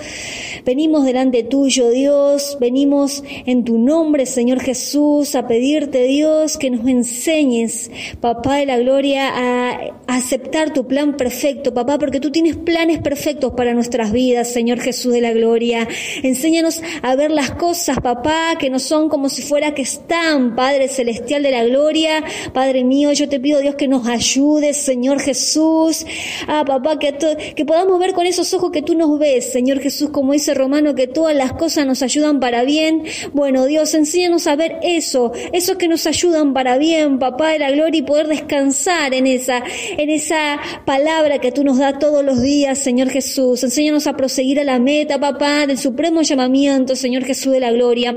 venimos 0.64 1.04
delante 1.04 1.42
tuyo, 1.42 1.90
Dios, 1.90 2.56
venimos 2.60 3.22
en 3.46 3.64
tu 3.64 3.78
nombre, 3.78 4.26
Señor 4.26 4.60
Jesús, 4.60 5.34
a 5.34 5.46
pedirte, 5.46 6.04
Dios, 6.04 6.56
que 6.56 6.70
nos 6.70 6.86
enseñes, 6.86 7.90
papá 8.20 8.56
de 8.56 8.66
la 8.66 8.78
gloria, 8.78 9.30
a 9.34 9.80
aceptar 10.06 10.72
tu 10.72 10.86
plan 10.86 11.16
perfecto, 11.16 11.72
papá, 11.72 11.98
porque 11.98 12.20
tú 12.20 12.30
tienes 12.30 12.56
planes 12.56 13.00
perfectos 13.00 13.52
para 13.56 13.74
nuestras 13.74 14.12
vidas, 14.12 14.52
Señor 14.52 14.80
Jesús 14.80 15.12
de 15.12 15.20
la 15.20 15.32
gloria. 15.32 15.88
Enséñanos 16.22 16.82
a 17.02 17.14
ver 17.16 17.30
las 17.30 17.52
cosas, 17.52 17.98
papá, 18.00 18.56
que 18.58 18.70
no 18.70 18.78
son 18.78 19.08
como 19.08 19.28
si 19.28 19.42
fuera 19.42 19.74
que 19.74 19.82
están, 19.82 20.54
Padre 20.54 20.88
celestial 20.88 21.42
de 21.42 21.50
la 21.50 21.64
gloria. 21.64 22.22
Padre 22.52 22.84
mío, 22.84 23.12
yo 23.12 23.28
te 23.28 23.40
pido, 23.40 23.60
Dios, 23.60 23.74
que 23.74 23.88
nos 23.88 24.06
ayudes, 24.06 24.76
Señor 24.76 25.20
Jesús. 25.20 26.04
Ah, 26.46 26.64
papá, 26.66 26.98
que, 26.98 27.64
podamos 27.64 27.98
ver 27.98 28.12
con 28.12 28.26
esos 28.26 28.52
ojos 28.54 28.70
que 28.70 28.82
tú 28.82 28.94
nos 28.94 29.18
ves, 29.18 29.52
Señor 29.52 29.80
Jesús, 29.80 30.10
como 30.10 30.32
dice 30.32 30.49
Romano, 30.54 30.94
que 30.94 31.06
todas 31.06 31.34
las 31.34 31.52
cosas 31.52 31.86
nos 31.86 32.02
ayudan 32.02 32.40
para 32.40 32.64
bien. 32.64 33.04
Bueno, 33.32 33.66
Dios, 33.66 33.94
enséñanos 33.94 34.46
a 34.46 34.56
ver 34.56 34.78
eso, 34.82 35.32
esos 35.52 35.76
que 35.76 35.88
nos 35.88 36.06
ayudan 36.06 36.52
para 36.54 36.78
bien, 36.78 37.18
papá 37.18 37.50
de 37.50 37.58
la 37.58 37.70
gloria, 37.70 37.98
y 37.98 38.02
poder 38.02 38.28
descansar 38.28 39.14
en 39.14 39.26
esa, 39.26 39.62
en 39.96 40.10
esa 40.10 40.58
palabra 40.84 41.38
que 41.38 41.52
tú 41.52 41.64
nos 41.64 41.78
das 41.78 41.98
todos 41.98 42.24
los 42.24 42.40
días, 42.40 42.78
Señor 42.78 43.10
Jesús. 43.10 43.62
Enséñanos 43.62 44.06
a 44.06 44.16
proseguir 44.16 44.60
a 44.60 44.64
la 44.64 44.78
meta, 44.78 45.18
papá, 45.18 45.66
del 45.66 45.78
supremo 45.78 46.22
llamamiento, 46.22 46.96
Señor 46.96 47.24
Jesús 47.24 47.52
de 47.52 47.60
la 47.60 47.72
gloria. 47.72 48.16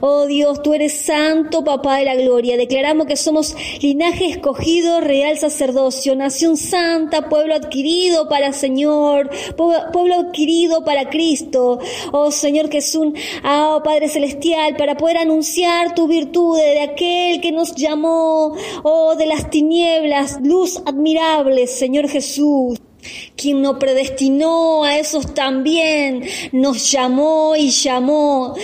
Oh 0.00 0.26
Dios, 0.26 0.62
tú 0.62 0.74
eres 0.74 0.92
santo, 1.00 1.64
papá 1.64 1.98
de 1.98 2.04
la 2.04 2.14
gloria. 2.14 2.56
Declaramos 2.56 3.06
que 3.06 3.16
somos 3.16 3.56
linaje 3.80 4.26
escogido, 4.26 5.00
real 5.00 5.36
sacerdocio, 5.38 6.14
nación 6.16 6.56
santa, 6.56 7.28
pueblo 7.28 7.54
adquirido 7.54 8.28
para 8.28 8.52
Señor, 8.52 9.30
pue- 9.56 9.90
pueblo 9.92 10.14
adquirido 10.20 10.84
para 10.84 11.10
Cristo. 11.10 11.78
Oh 12.12 12.30
Señor, 12.30 12.70
un 12.96 13.14
oh, 13.44 13.80
Padre 13.84 14.08
celestial, 14.08 14.76
para 14.76 14.96
poder 14.96 15.18
anunciar 15.18 15.94
tu 15.94 16.06
virtud 16.06 16.56
de 16.56 16.80
aquel 16.80 17.40
que 17.40 17.52
nos 17.52 17.74
llamó, 17.74 18.54
oh 18.82 19.14
de 19.16 19.26
las 19.26 19.50
tinieblas, 19.50 20.38
luz 20.42 20.80
admirable, 20.84 21.66
Señor 21.66 22.08
Jesús. 22.08 22.78
Quien 23.36 23.62
nos 23.62 23.76
predestinó 23.76 24.84
a 24.84 24.98
esos 24.98 25.34
también 25.34 26.24
nos 26.52 26.90
llamó 26.90 27.54
y 27.56 27.70
llamó 27.70 28.54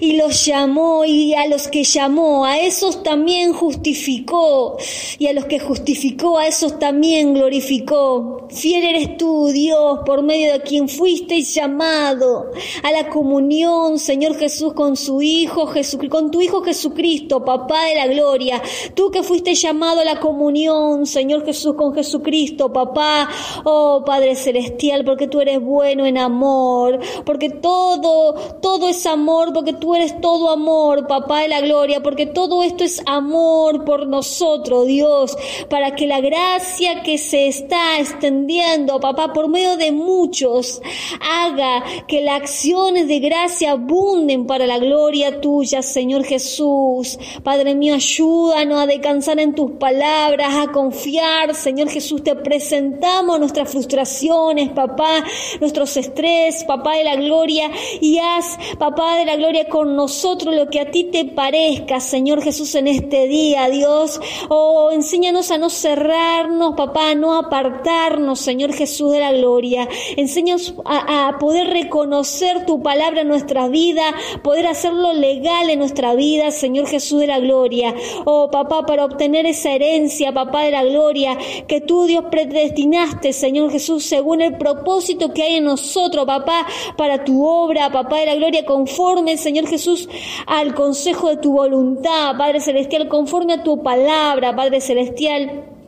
y 0.00 0.16
los 0.16 0.44
llamó 0.46 1.04
y 1.04 1.34
a 1.34 1.46
los 1.46 1.68
que 1.68 1.84
llamó 1.84 2.44
a 2.44 2.58
esos 2.58 3.02
también 3.02 3.52
justificó 3.52 4.78
y 5.18 5.26
a 5.26 5.32
los 5.32 5.44
que 5.46 5.60
justificó 5.60 6.38
a 6.38 6.46
esos 6.46 6.78
también 6.78 7.34
glorificó. 7.34 8.48
Fiel 8.50 8.84
eres 8.84 9.16
tú, 9.16 9.48
Dios, 9.48 10.00
por 10.04 10.22
medio 10.22 10.52
de 10.52 10.60
quien 10.62 10.88
fuiste 10.88 11.40
llamado 11.42 12.50
a 12.82 12.92
la 12.92 13.08
comunión, 13.08 13.98
Señor 13.98 14.36
Jesús, 14.36 14.74
con 14.74 14.96
su 14.96 15.22
Hijo 15.22 15.66
Jesús, 15.66 16.00
con 16.10 16.30
tu 16.30 16.40
Hijo 16.40 16.62
Jesucristo, 16.62 17.44
Papá 17.44 17.86
de 17.86 17.94
la 17.94 18.06
gloria. 18.06 18.62
Tú 18.94 19.10
que 19.10 19.22
fuiste 19.22 19.54
llamado 19.54 20.00
a 20.00 20.04
la 20.04 20.20
comunión, 20.20 21.06
Señor 21.06 21.44
Jesús, 21.44 21.74
con 21.74 21.94
Jesucristo, 21.94 22.72
Papá, 22.72 23.28
oh 23.64 23.91
Padre 24.04 24.34
celestial, 24.34 25.04
porque 25.04 25.28
tú 25.28 25.40
eres 25.40 25.60
bueno 25.60 26.06
en 26.06 26.18
amor, 26.18 26.98
porque 27.24 27.50
todo, 27.50 28.34
todo 28.60 28.88
es 28.88 29.06
amor, 29.06 29.52
porque 29.52 29.72
tú 29.72 29.94
eres 29.94 30.20
todo 30.20 30.50
amor, 30.50 31.06
Papá 31.06 31.40
de 31.40 31.48
la 31.48 31.60
gloria, 31.60 32.02
porque 32.02 32.26
todo 32.26 32.62
esto 32.62 32.84
es 32.84 33.02
amor 33.06 33.84
por 33.84 34.06
nosotros, 34.06 34.86
Dios, 34.86 35.36
para 35.68 35.94
que 35.94 36.06
la 36.06 36.20
gracia 36.20 37.02
que 37.02 37.18
se 37.18 37.48
está 37.48 37.98
extendiendo, 37.98 39.00
Papá, 39.00 39.32
por 39.32 39.48
medio 39.48 39.76
de 39.76 39.92
muchos, 39.92 40.80
haga 41.20 41.82
que 42.06 42.22
las 42.22 42.42
acciones 42.42 43.08
de 43.08 43.20
gracia 43.20 43.72
abunden 43.72 44.46
para 44.46 44.66
la 44.66 44.78
gloria 44.78 45.40
tuya, 45.40 45.82
Señor 45.82 46.24
Jesús. 46.24 47.18
Padre 47.42 47.74
mío, 47.74 47.94
ayúdanos 47.94 48.80
a 48.80 48.86
descansar 48.86 49.38
en 49.40 49.54
tus 49.54 49.72
palabras, 49.72 50.54
a 50.54 50.72
confiar, 50.72 51.54
Señor 51.54 51.88
Jesús, 51.88 52.22
te 52.22 52.34
presentamos 52.34 53.38
nuestras 53.38 53.70
frustraciones, 53.82 54.70
papá, 54.70 55.24
nuestros 55.60 55.96
estrés, 55.96 56.64
papá 56.64 56.96
de 56.96 57.04
la 57.04 57.16
gloria, 57.16 57.70
y 58.00 58.18
haz, 58.18 58.56
papá 58.78 59.16
de 59.16 59.24
la 59.24 59.36
gloria, 59.36 59.68
con 59.68 59.96
nosotros 59.96 60.54
lo 60.54 60.70
que 60.70 60.80
a 60.80 60.90
ti 60.90 61.04
te 61.04 61.24
parezca, 61.24 62.00
Señor 62.00 62.42
Jesús, 62.42 62.74
en 62.76 62.86
este 62.86 63.26
día, 63.26 63.68
Dios. 63.68 64.20
Oh, 64.48 64.90
enséñanos 64.92 65.50
a 65.50 65.58
no 65.58 65.68
cerrarnos, 65.68 66.74
papá, 66.76 67.10
a 67.10 67.14
no 67.14 67.34
apartarnos, 67.34 68.38
Señor 68.38 68.72
Jesús 68.72 69.12
de 69.12 69.20
la 69.20 69.32
gloria. 69.32 69.88
Enséñanos 70.16 70.74
a, 70.84 71.28
a 71.28 71.38
poder 71.38 71.68
reconocer 71.68 72.64
tu 72.64 72.82
palabra 72.82 73.22
en 73.22 73.28
nuestra 73.28 73.68
vida, 73.68 74.02
poder 74.42 74.66
hacerlo 74.66 75.12
legal 75.12 75.70
en 75.70 75.80
nuestra 75.80 76.14
vida, 76.14 76.50
Señor 76.50 76.86
Jesús 76.86 77.20
de 77.20 77.26
la 77.26 77.40
gloria. 77.40 77.94
Oh, 78.24 78.50
papá, 78.50 78.86
para 78.86 79.04
obtener 79.04 79.46
esa 79.46 79.72
herencia, 79.72 80.32
papá 80.32 80.62
de 80.62 80.70
la 80.70 80.84
gloria, 80.84 81.36
que 81.66 81.80
tú, 81.80 82.04
Dios, 82.04 82.26
predestinaste, 82.30 83.32
Señor 83.32 83.61
Jesús, 83.70 84.04
según 84.04 84.42
el 84.42 84.56
propósito 84.56 85.32
que 85.32 85.42
hay 85.42 85.56
en 85.56 85.64
nosotros, 85.64 86.26
papá, 86.26 86.66
para 86.96 87.24
tu 87.24 87.46
obra, 87.46 87.90
papá 87.90 88.18
de 88.18 88.26
la 88.26 88.34
gloria, 88.34 88.64
conforme, 88.64 89.36
Señor 89.36 89.66
Jesús, 89.66 90.08
al 90.46 90.74
consejo 90.74 91.28
de 91.28 91.36
tu 91.36 91.52
voluntad, 91.52 92.36
Padre 92.36 92.60
Celestial, 92.60 93.08
conforme 93.08 93.54
a 93.54 93.62
tu 93.62 93.82
palabra, 93.82 94.54
Padre 94.56 94.80
Celestial. 94.80 95.81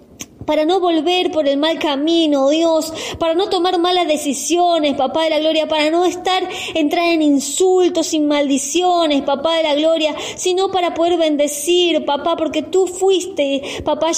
Para 0.44 0.64
no 0.64 0.80
volver 0.80 1.30
por 1.30 1.48
el 1.48 1.57
mal 1.57 1.78
camino, 1.78 2.48
Dios, 2.50 2.92
para 3.18 3.35
no 3.35 3.48
tomar 3.48 3.78
malas 3.78 4.07
decisiones, 4.07 4.94
papá 4.94 5.24
de 5.24 5.30
la 5.30 5.38
gloria, 5.38 5.68
para 5.68 5.90
no 5.90 6.04
estar, 6.04 6.48
entrar 6.74 7.07
en 7.07 7.22
insultos, 7.22 8.12
y 8.12 8.20
maldiciones, 8.20 9.22
papá 9.22 9.57
de 9.57 9.62
la 9.62 9.74
gloria, 9.74 10.14
sino 10.37 10.70
para 10.70 10.94
poder 10.94 11.16
bendecir, 11.16 12.04
papá, 12.04 12.37
porque 12.37 12.62
tú 12.62 12.87
fuiste, 12.87 13.62
papá, 13.85 14.11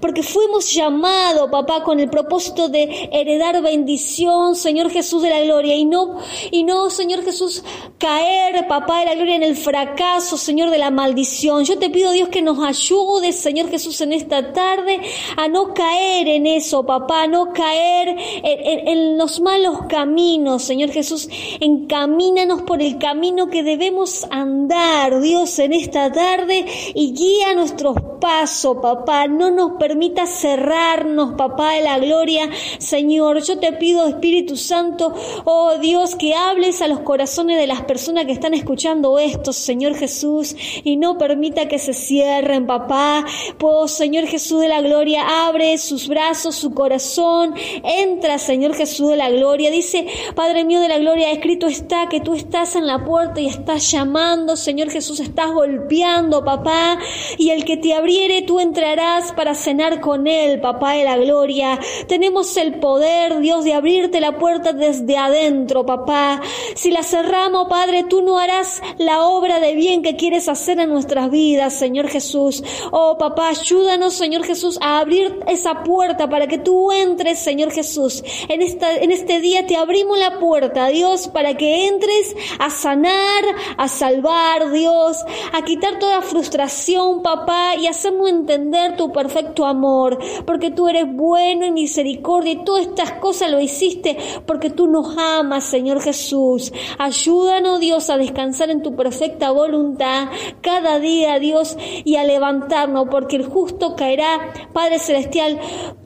porque 0.00 0.22
fuimos 0.22 0.72
llamados, 0.72 1.50
papá, 1.50 1.82
con 1.82 2.00
el 2.00 2.08
propósito 2.08 2.68
de 2.68 3.08
heredar 3.12 3.60
bendición, 3.62 4.54
Señor 4.54 4.90
Jesús 4.90 5.22
de 5.22 5.30
la 5.30 5.40
gloria, 5.40 5.74
y 5.74 5.84
no, 5.84 6.18
y 6.50 6.64
no, 6.64 6.90
Señor 6.90 7.24
Jesús, 7.24 7.64
caer, 7.98 8.66
papá 8.68 9.00
de 9.00 9.06
la 9.06 9.14
gloria, 9.14 9.36
en 9.36 9.42
el 9.42 9.56
fracaso, 9.56 10.38
Señor, 10.38 10.70
de 10.70 10.78
la 10.78 10.90
maldición. 10.90 11.64
Yo 11.64 11.78
te 11.78 11.90
pido, 11.90 12.12
Dios, 12.12 12.28
que 12.28 12.42
nos 12.42 12.64
ayudes, 12.64 13.36
Señor 13.36 13.68
Jesús, 13.68 14.00
en 14.00 14.12
esta 14.12 14.52
tarde, 14.52 15.00
a 15.36 15.48
no 15.48 15.73
caer 15.74 16.28
en 16.28 16.46
eso, 16.46 16.86
papá, 16.86 17.26
no 17.26 17.52
caer 17.52 18.16
en, 18.42 19.18
los 19.18 19.40
malos 19.40 19.80
caminos, 19.88 20.62
Señor 20.62 20.90
Jesús. 20.90 21.28
Encamínanos 21.60 22.62
por 22.62 22.80
el 22.80 22.98
camino 22.98 23.48
que 23.48 23.62
debemos 23.62 24.26
andar, 24.30 25.20
Dios, 25.20 25.58
en 25.58 25.72
esta 25.72 26.10
tarde 26.10 26.64
y 26.94 27.12
guía 27.12 27.54
nuestros 27.54 27.96
pasos, 28.24 28.78
papá. 28.80 29.28
No 29.28 29.50
nos 29.50 29.72
permita 29.72 30.24
cerrarnos, 30.24 31.34
papá 31.34 31.72
de 31.72 31.82
la 31.82 31.98
gloria, 31.98 32.48
Señor. 32.78 33.42
Yo 33.42 33.58
te 33.58 33.70
pido, 33.72 34.06
Espíritu 34.06 34.56
Santo, 34.56 35.12
oh 35.44 35.76
Dios, 35.76 36.14
que 36.14 36.34
hables 36.34 36.80
a 36.80 36.88
los 36.88 37.00
corazones 37.00 37.58
de 37.58 37.66
las 37.66 37.82
personas 37.82 38.24
que 38.24 38.32
están 38.32 38.54
escuchando 38.54 39.18
esto, 39.18 39.52
Señor 39.52 39.94
Jesús, 39.94 40.56
y 40.84 40.96
no 40.96 41.18
permita 41.18 41.68
que 41.68 41.78
se 41.78 41.92
cierren, 41.92 42.66
papá. 42.66 43.26
Oh 43.60 43.88
Señor 43.88 44.24
Jesús 44.26 44.62
de 44.62 44.68
la 44.68 44.80
gloria, 44.80 45.46
abre 45.46 45.76
sus 45.76 46.08
brazos, 46.08 46.54
su 46.54 46.72
corazón. 46.72 47.54
Entra, 47.82 48.38
Señor 48.38 48.74
Jesús 48.74 49.10
de 49.10 49.16
la 49.18 49.28
gloria. 49.28 49.70
Dice, 49.70 50.06
Padre 50.34 50.64
mío 50.64 50.80
de 50.80 50.88
la 50.88 50.96
gloria, 50.98 51.30
escrito 51.30 51.66
está 51.66 52.08
que 52.08 52.20
tú 52.20 52.32
estás 52.32 52.74
en 52.74 52.86
la 52.86 53.04
puerta 53.04 53.42
y 53.42 53.48
estás 53.48 53.90
llamando, 53.90 54.56
Señor 54.56 54.88
Jesús, 54.88 55.20
estás 55.20 55.52
golpeando, 55.52 56.42
papá. 56.42 56.98
Y 57.36 57.50
el 57.50 57.66
que 57.66 57.76
te 57.76 57.92
abriere, 58.14 58.42
tú 58.42 58.60
entrarás 58.60 59.32
para 59.32 59.56
cenar 59.56 60.00
con 60.00 60.28
él, 60.28 60.60
papá 60.60 60.92
de 60.92 61.04
la 61.04 61.16
gloria. 61.16 61.80
Tenemos 62.06 62.56
el 62.56 62.78
poder, 62.78 63.40
Dios, 63.40 63.64
de 63.64 63.74
abrirte 63.74 64.20
la 64.20 64.38
puerta 64.38 64.72
desde 64.72 65.16
adentro, 65.16 65.84
papá. 65.84 66.40
Si 66.76 66.92
la 66.92 67.02
cerramos, 67.02 67.68
Padre, 67.68 68.04
tú 68.04 68.22
no 68.22 68.38
harás 68.38 68.80
la 68.98 69.24
obra 69.26 69.58
de 69.58 69.74
bien 69.74 70.02
que 70.02 70.14
quieres 70.14 70.48
hacer 70.48 70.78
en 70.78 70.90
nuestras 70.90 71.28
vidas, 71.30 71.74
Señor 71.74 72.08
Jesús. 72.08 72.62
Oh, 72.92 73.18
papá, 73.18 73.48
ayúdanos, 73.48 74.14
Señor 74.14 74.44
Jesús, 74.44 74.78
a 74.80 75.00
abrir 75.00 75.40
esa 75.48 75.82
puerta 75.82 76.28
para 76.28 76.46
que 76.46 76.58
tú 76.58 76.92
entres, 76.92 77.40
Señor 77.40 77.72
Jesús. 77.72 78.22
En, 78.48 78.62
esta, 78.62 78.94
en 78.94 79.10
este 79.10 79.40
día 79.40 79.66
te 79.66 79.76
abrimos 79.76 80.18
la 80.18 80.38
puerta, 80.38 80.86
Dios, 80.88 81.26
para 81.26 81.56
que 81.56 81.88
entres 81.88 82.36
a 82.60 82.70
sanar, 82.70 83.44
a 83.76 83.88
salvar, 83.88 84.70
Dios, 84.70 85.18
a 85.52 85.62
quitar 85.62 85.98
toda 85.98 86.22
frustración, 86.22 87.20
papá, 87.20 87.74
y 87.76 87.88
hacernos 88.04 88.28
entender 88.28 88.96
tu 88.96 89.12
perfecto 89.12 89.64
amor, 89.64 90.18
porque 90.44 90.70
tú 90.70 90.88
eres 90.88 91.06
bueno 91.10 91.64
y 91.64 91.70
misericordia 91.70 92.52
y 92.52 92.64
todas 92.64 92.86
estas 92.86 93.12
cosas 93.12 93.50
lo 93.50 93.60
hiciste 93.60 94.16
porque 94.46 94.70
tú 94.70 94.86
nos 94.86 95.16
amas, 95.16 95.64
Señor 95.64 96.00
Jesús. 96.00 96.72
Ayúdanos, 96.98 97.80
Dios, 97.80 98.10
a 98.10 98.18
descansar 98.18 98.70
en 98.70 98.82
tu 98.82 98.94
perfecta 98.94 99.50
voluntad 99.50 100.28
cada 100.60 100.98
día, 100.98 101.38
Dios, 101.38 101.76
y 102.04 102.16
a 102.16 102.24
levantarnos, 102.24 103.08
porque 103.10 103.36
el 103.36 103.46
justo 103.46 103.96
caerá, 103.96 104.52
Padre 104.72 104.98
Celestial, 104.98 105.58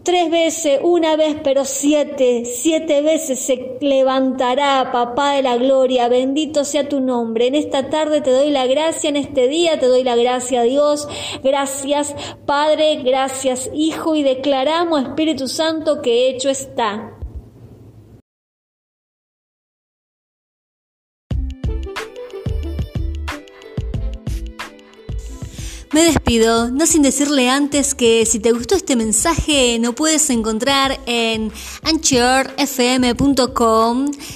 tres 0.08 0.30
veces, 0.30 0.80
una 0.82 1.16
vez, 1.16 1.36
pero 1.44 1.66
siete, 1.66 2.46
siete 2.46 3.02
veces 3.02 3.40
se 3.40 3.76
levantará, 3.82 4.90
papá 4.90 5.32
de 5.32 5.42
la 5.42 5.58
gloria, 5.58 6.08
bendito 6.08 6.64
sea 6.64 6.88
tu 6.88 7.00
nombre. 7.00 7.48
En 7.48 7.54
esta 7.54 7.90
tarde 7.90 8.22
te 8.22 8.30
doy 8.30 8.48
la 8.48 8.66
gracia, 8.66 9.10
en 9.10 9.16
este 9.16 9.48
día 9.48 9.78
te 9.78 9.84
doy 9.84 10.04
la 10.04 10.16
gracia, 10.16 10.62
Dios. 10.62 11.06
Gracias, 11.44 12.14
Padre, 12.46 13.02
gracias, 13.04 13.68
Hijo, 13.74 14.14
y 14.14 14.22
declaramos, 14.22 15.02
Espíritu 15.02 15.46
Santo, 15.46 16.00
que 16.00 16.30
hecho 16.30 16.48
está. 16.48 17.17
Me 25.98 26.04
despido, 26.04 26.70
no 26.70 26.86
sin 26.86 27.02
decirle 27.02 27.50
antes 27.50 27.96
que 27.96 28.24
si 28.24 28.38
te 28.38 28.52
gustó 28.52 28.76
este 28.76 28.94
mensaje 28.94 29.80
no 29.80 29.96
puedes 29.96 30.30
encontrar 30.30 31.00
en 31.06 31.50
anchorfm.com, 31.82 33.16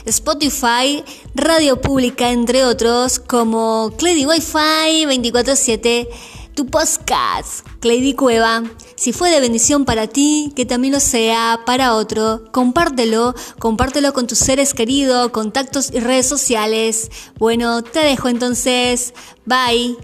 Spotify, 0.05 1.05
Radio 1.37 1.81
Pública, 1.81 2.33
entre 2.33 2.65
otros, 2.65 3.21
como 3.21 3.93
Cledy 3.97 4.27
Wi-Fi 4.27 5.07
24-7, 5.07 6.09
tu 6.53 6.67
podcast, 6.67 7.65
Cledy 7.79 8.15
Cueva. 8.15 8.65
Si 8.97 9.13
fue 9.13 9.31
de 9.31 9.39
bendición 9.39 9.85
para 9.85 10.09
ti, 10.09 10.53
que 10.57 10.67
también 10.67 10.95
lo 10.95 10.99
sea 10.99 11.61
para 11.65 11.95
otro, 11.95 12.43
compártelo, 12.51 13.37
compártelo 13.61 14.13
con 14.13 14.27
tus 14.27 14.39
seres 14.39 14.75
queridos, 14.75 15.31
contactos 15.31 15.93
y 15.93 16.01
redes 16.01 16.27
sociales. 16.27 17.09
Bueno, 17.39 17.85
te 17.85 18.01
dejo 18.01 18.29
entonces. 18.29 19.15
Bye. 19.47 19.97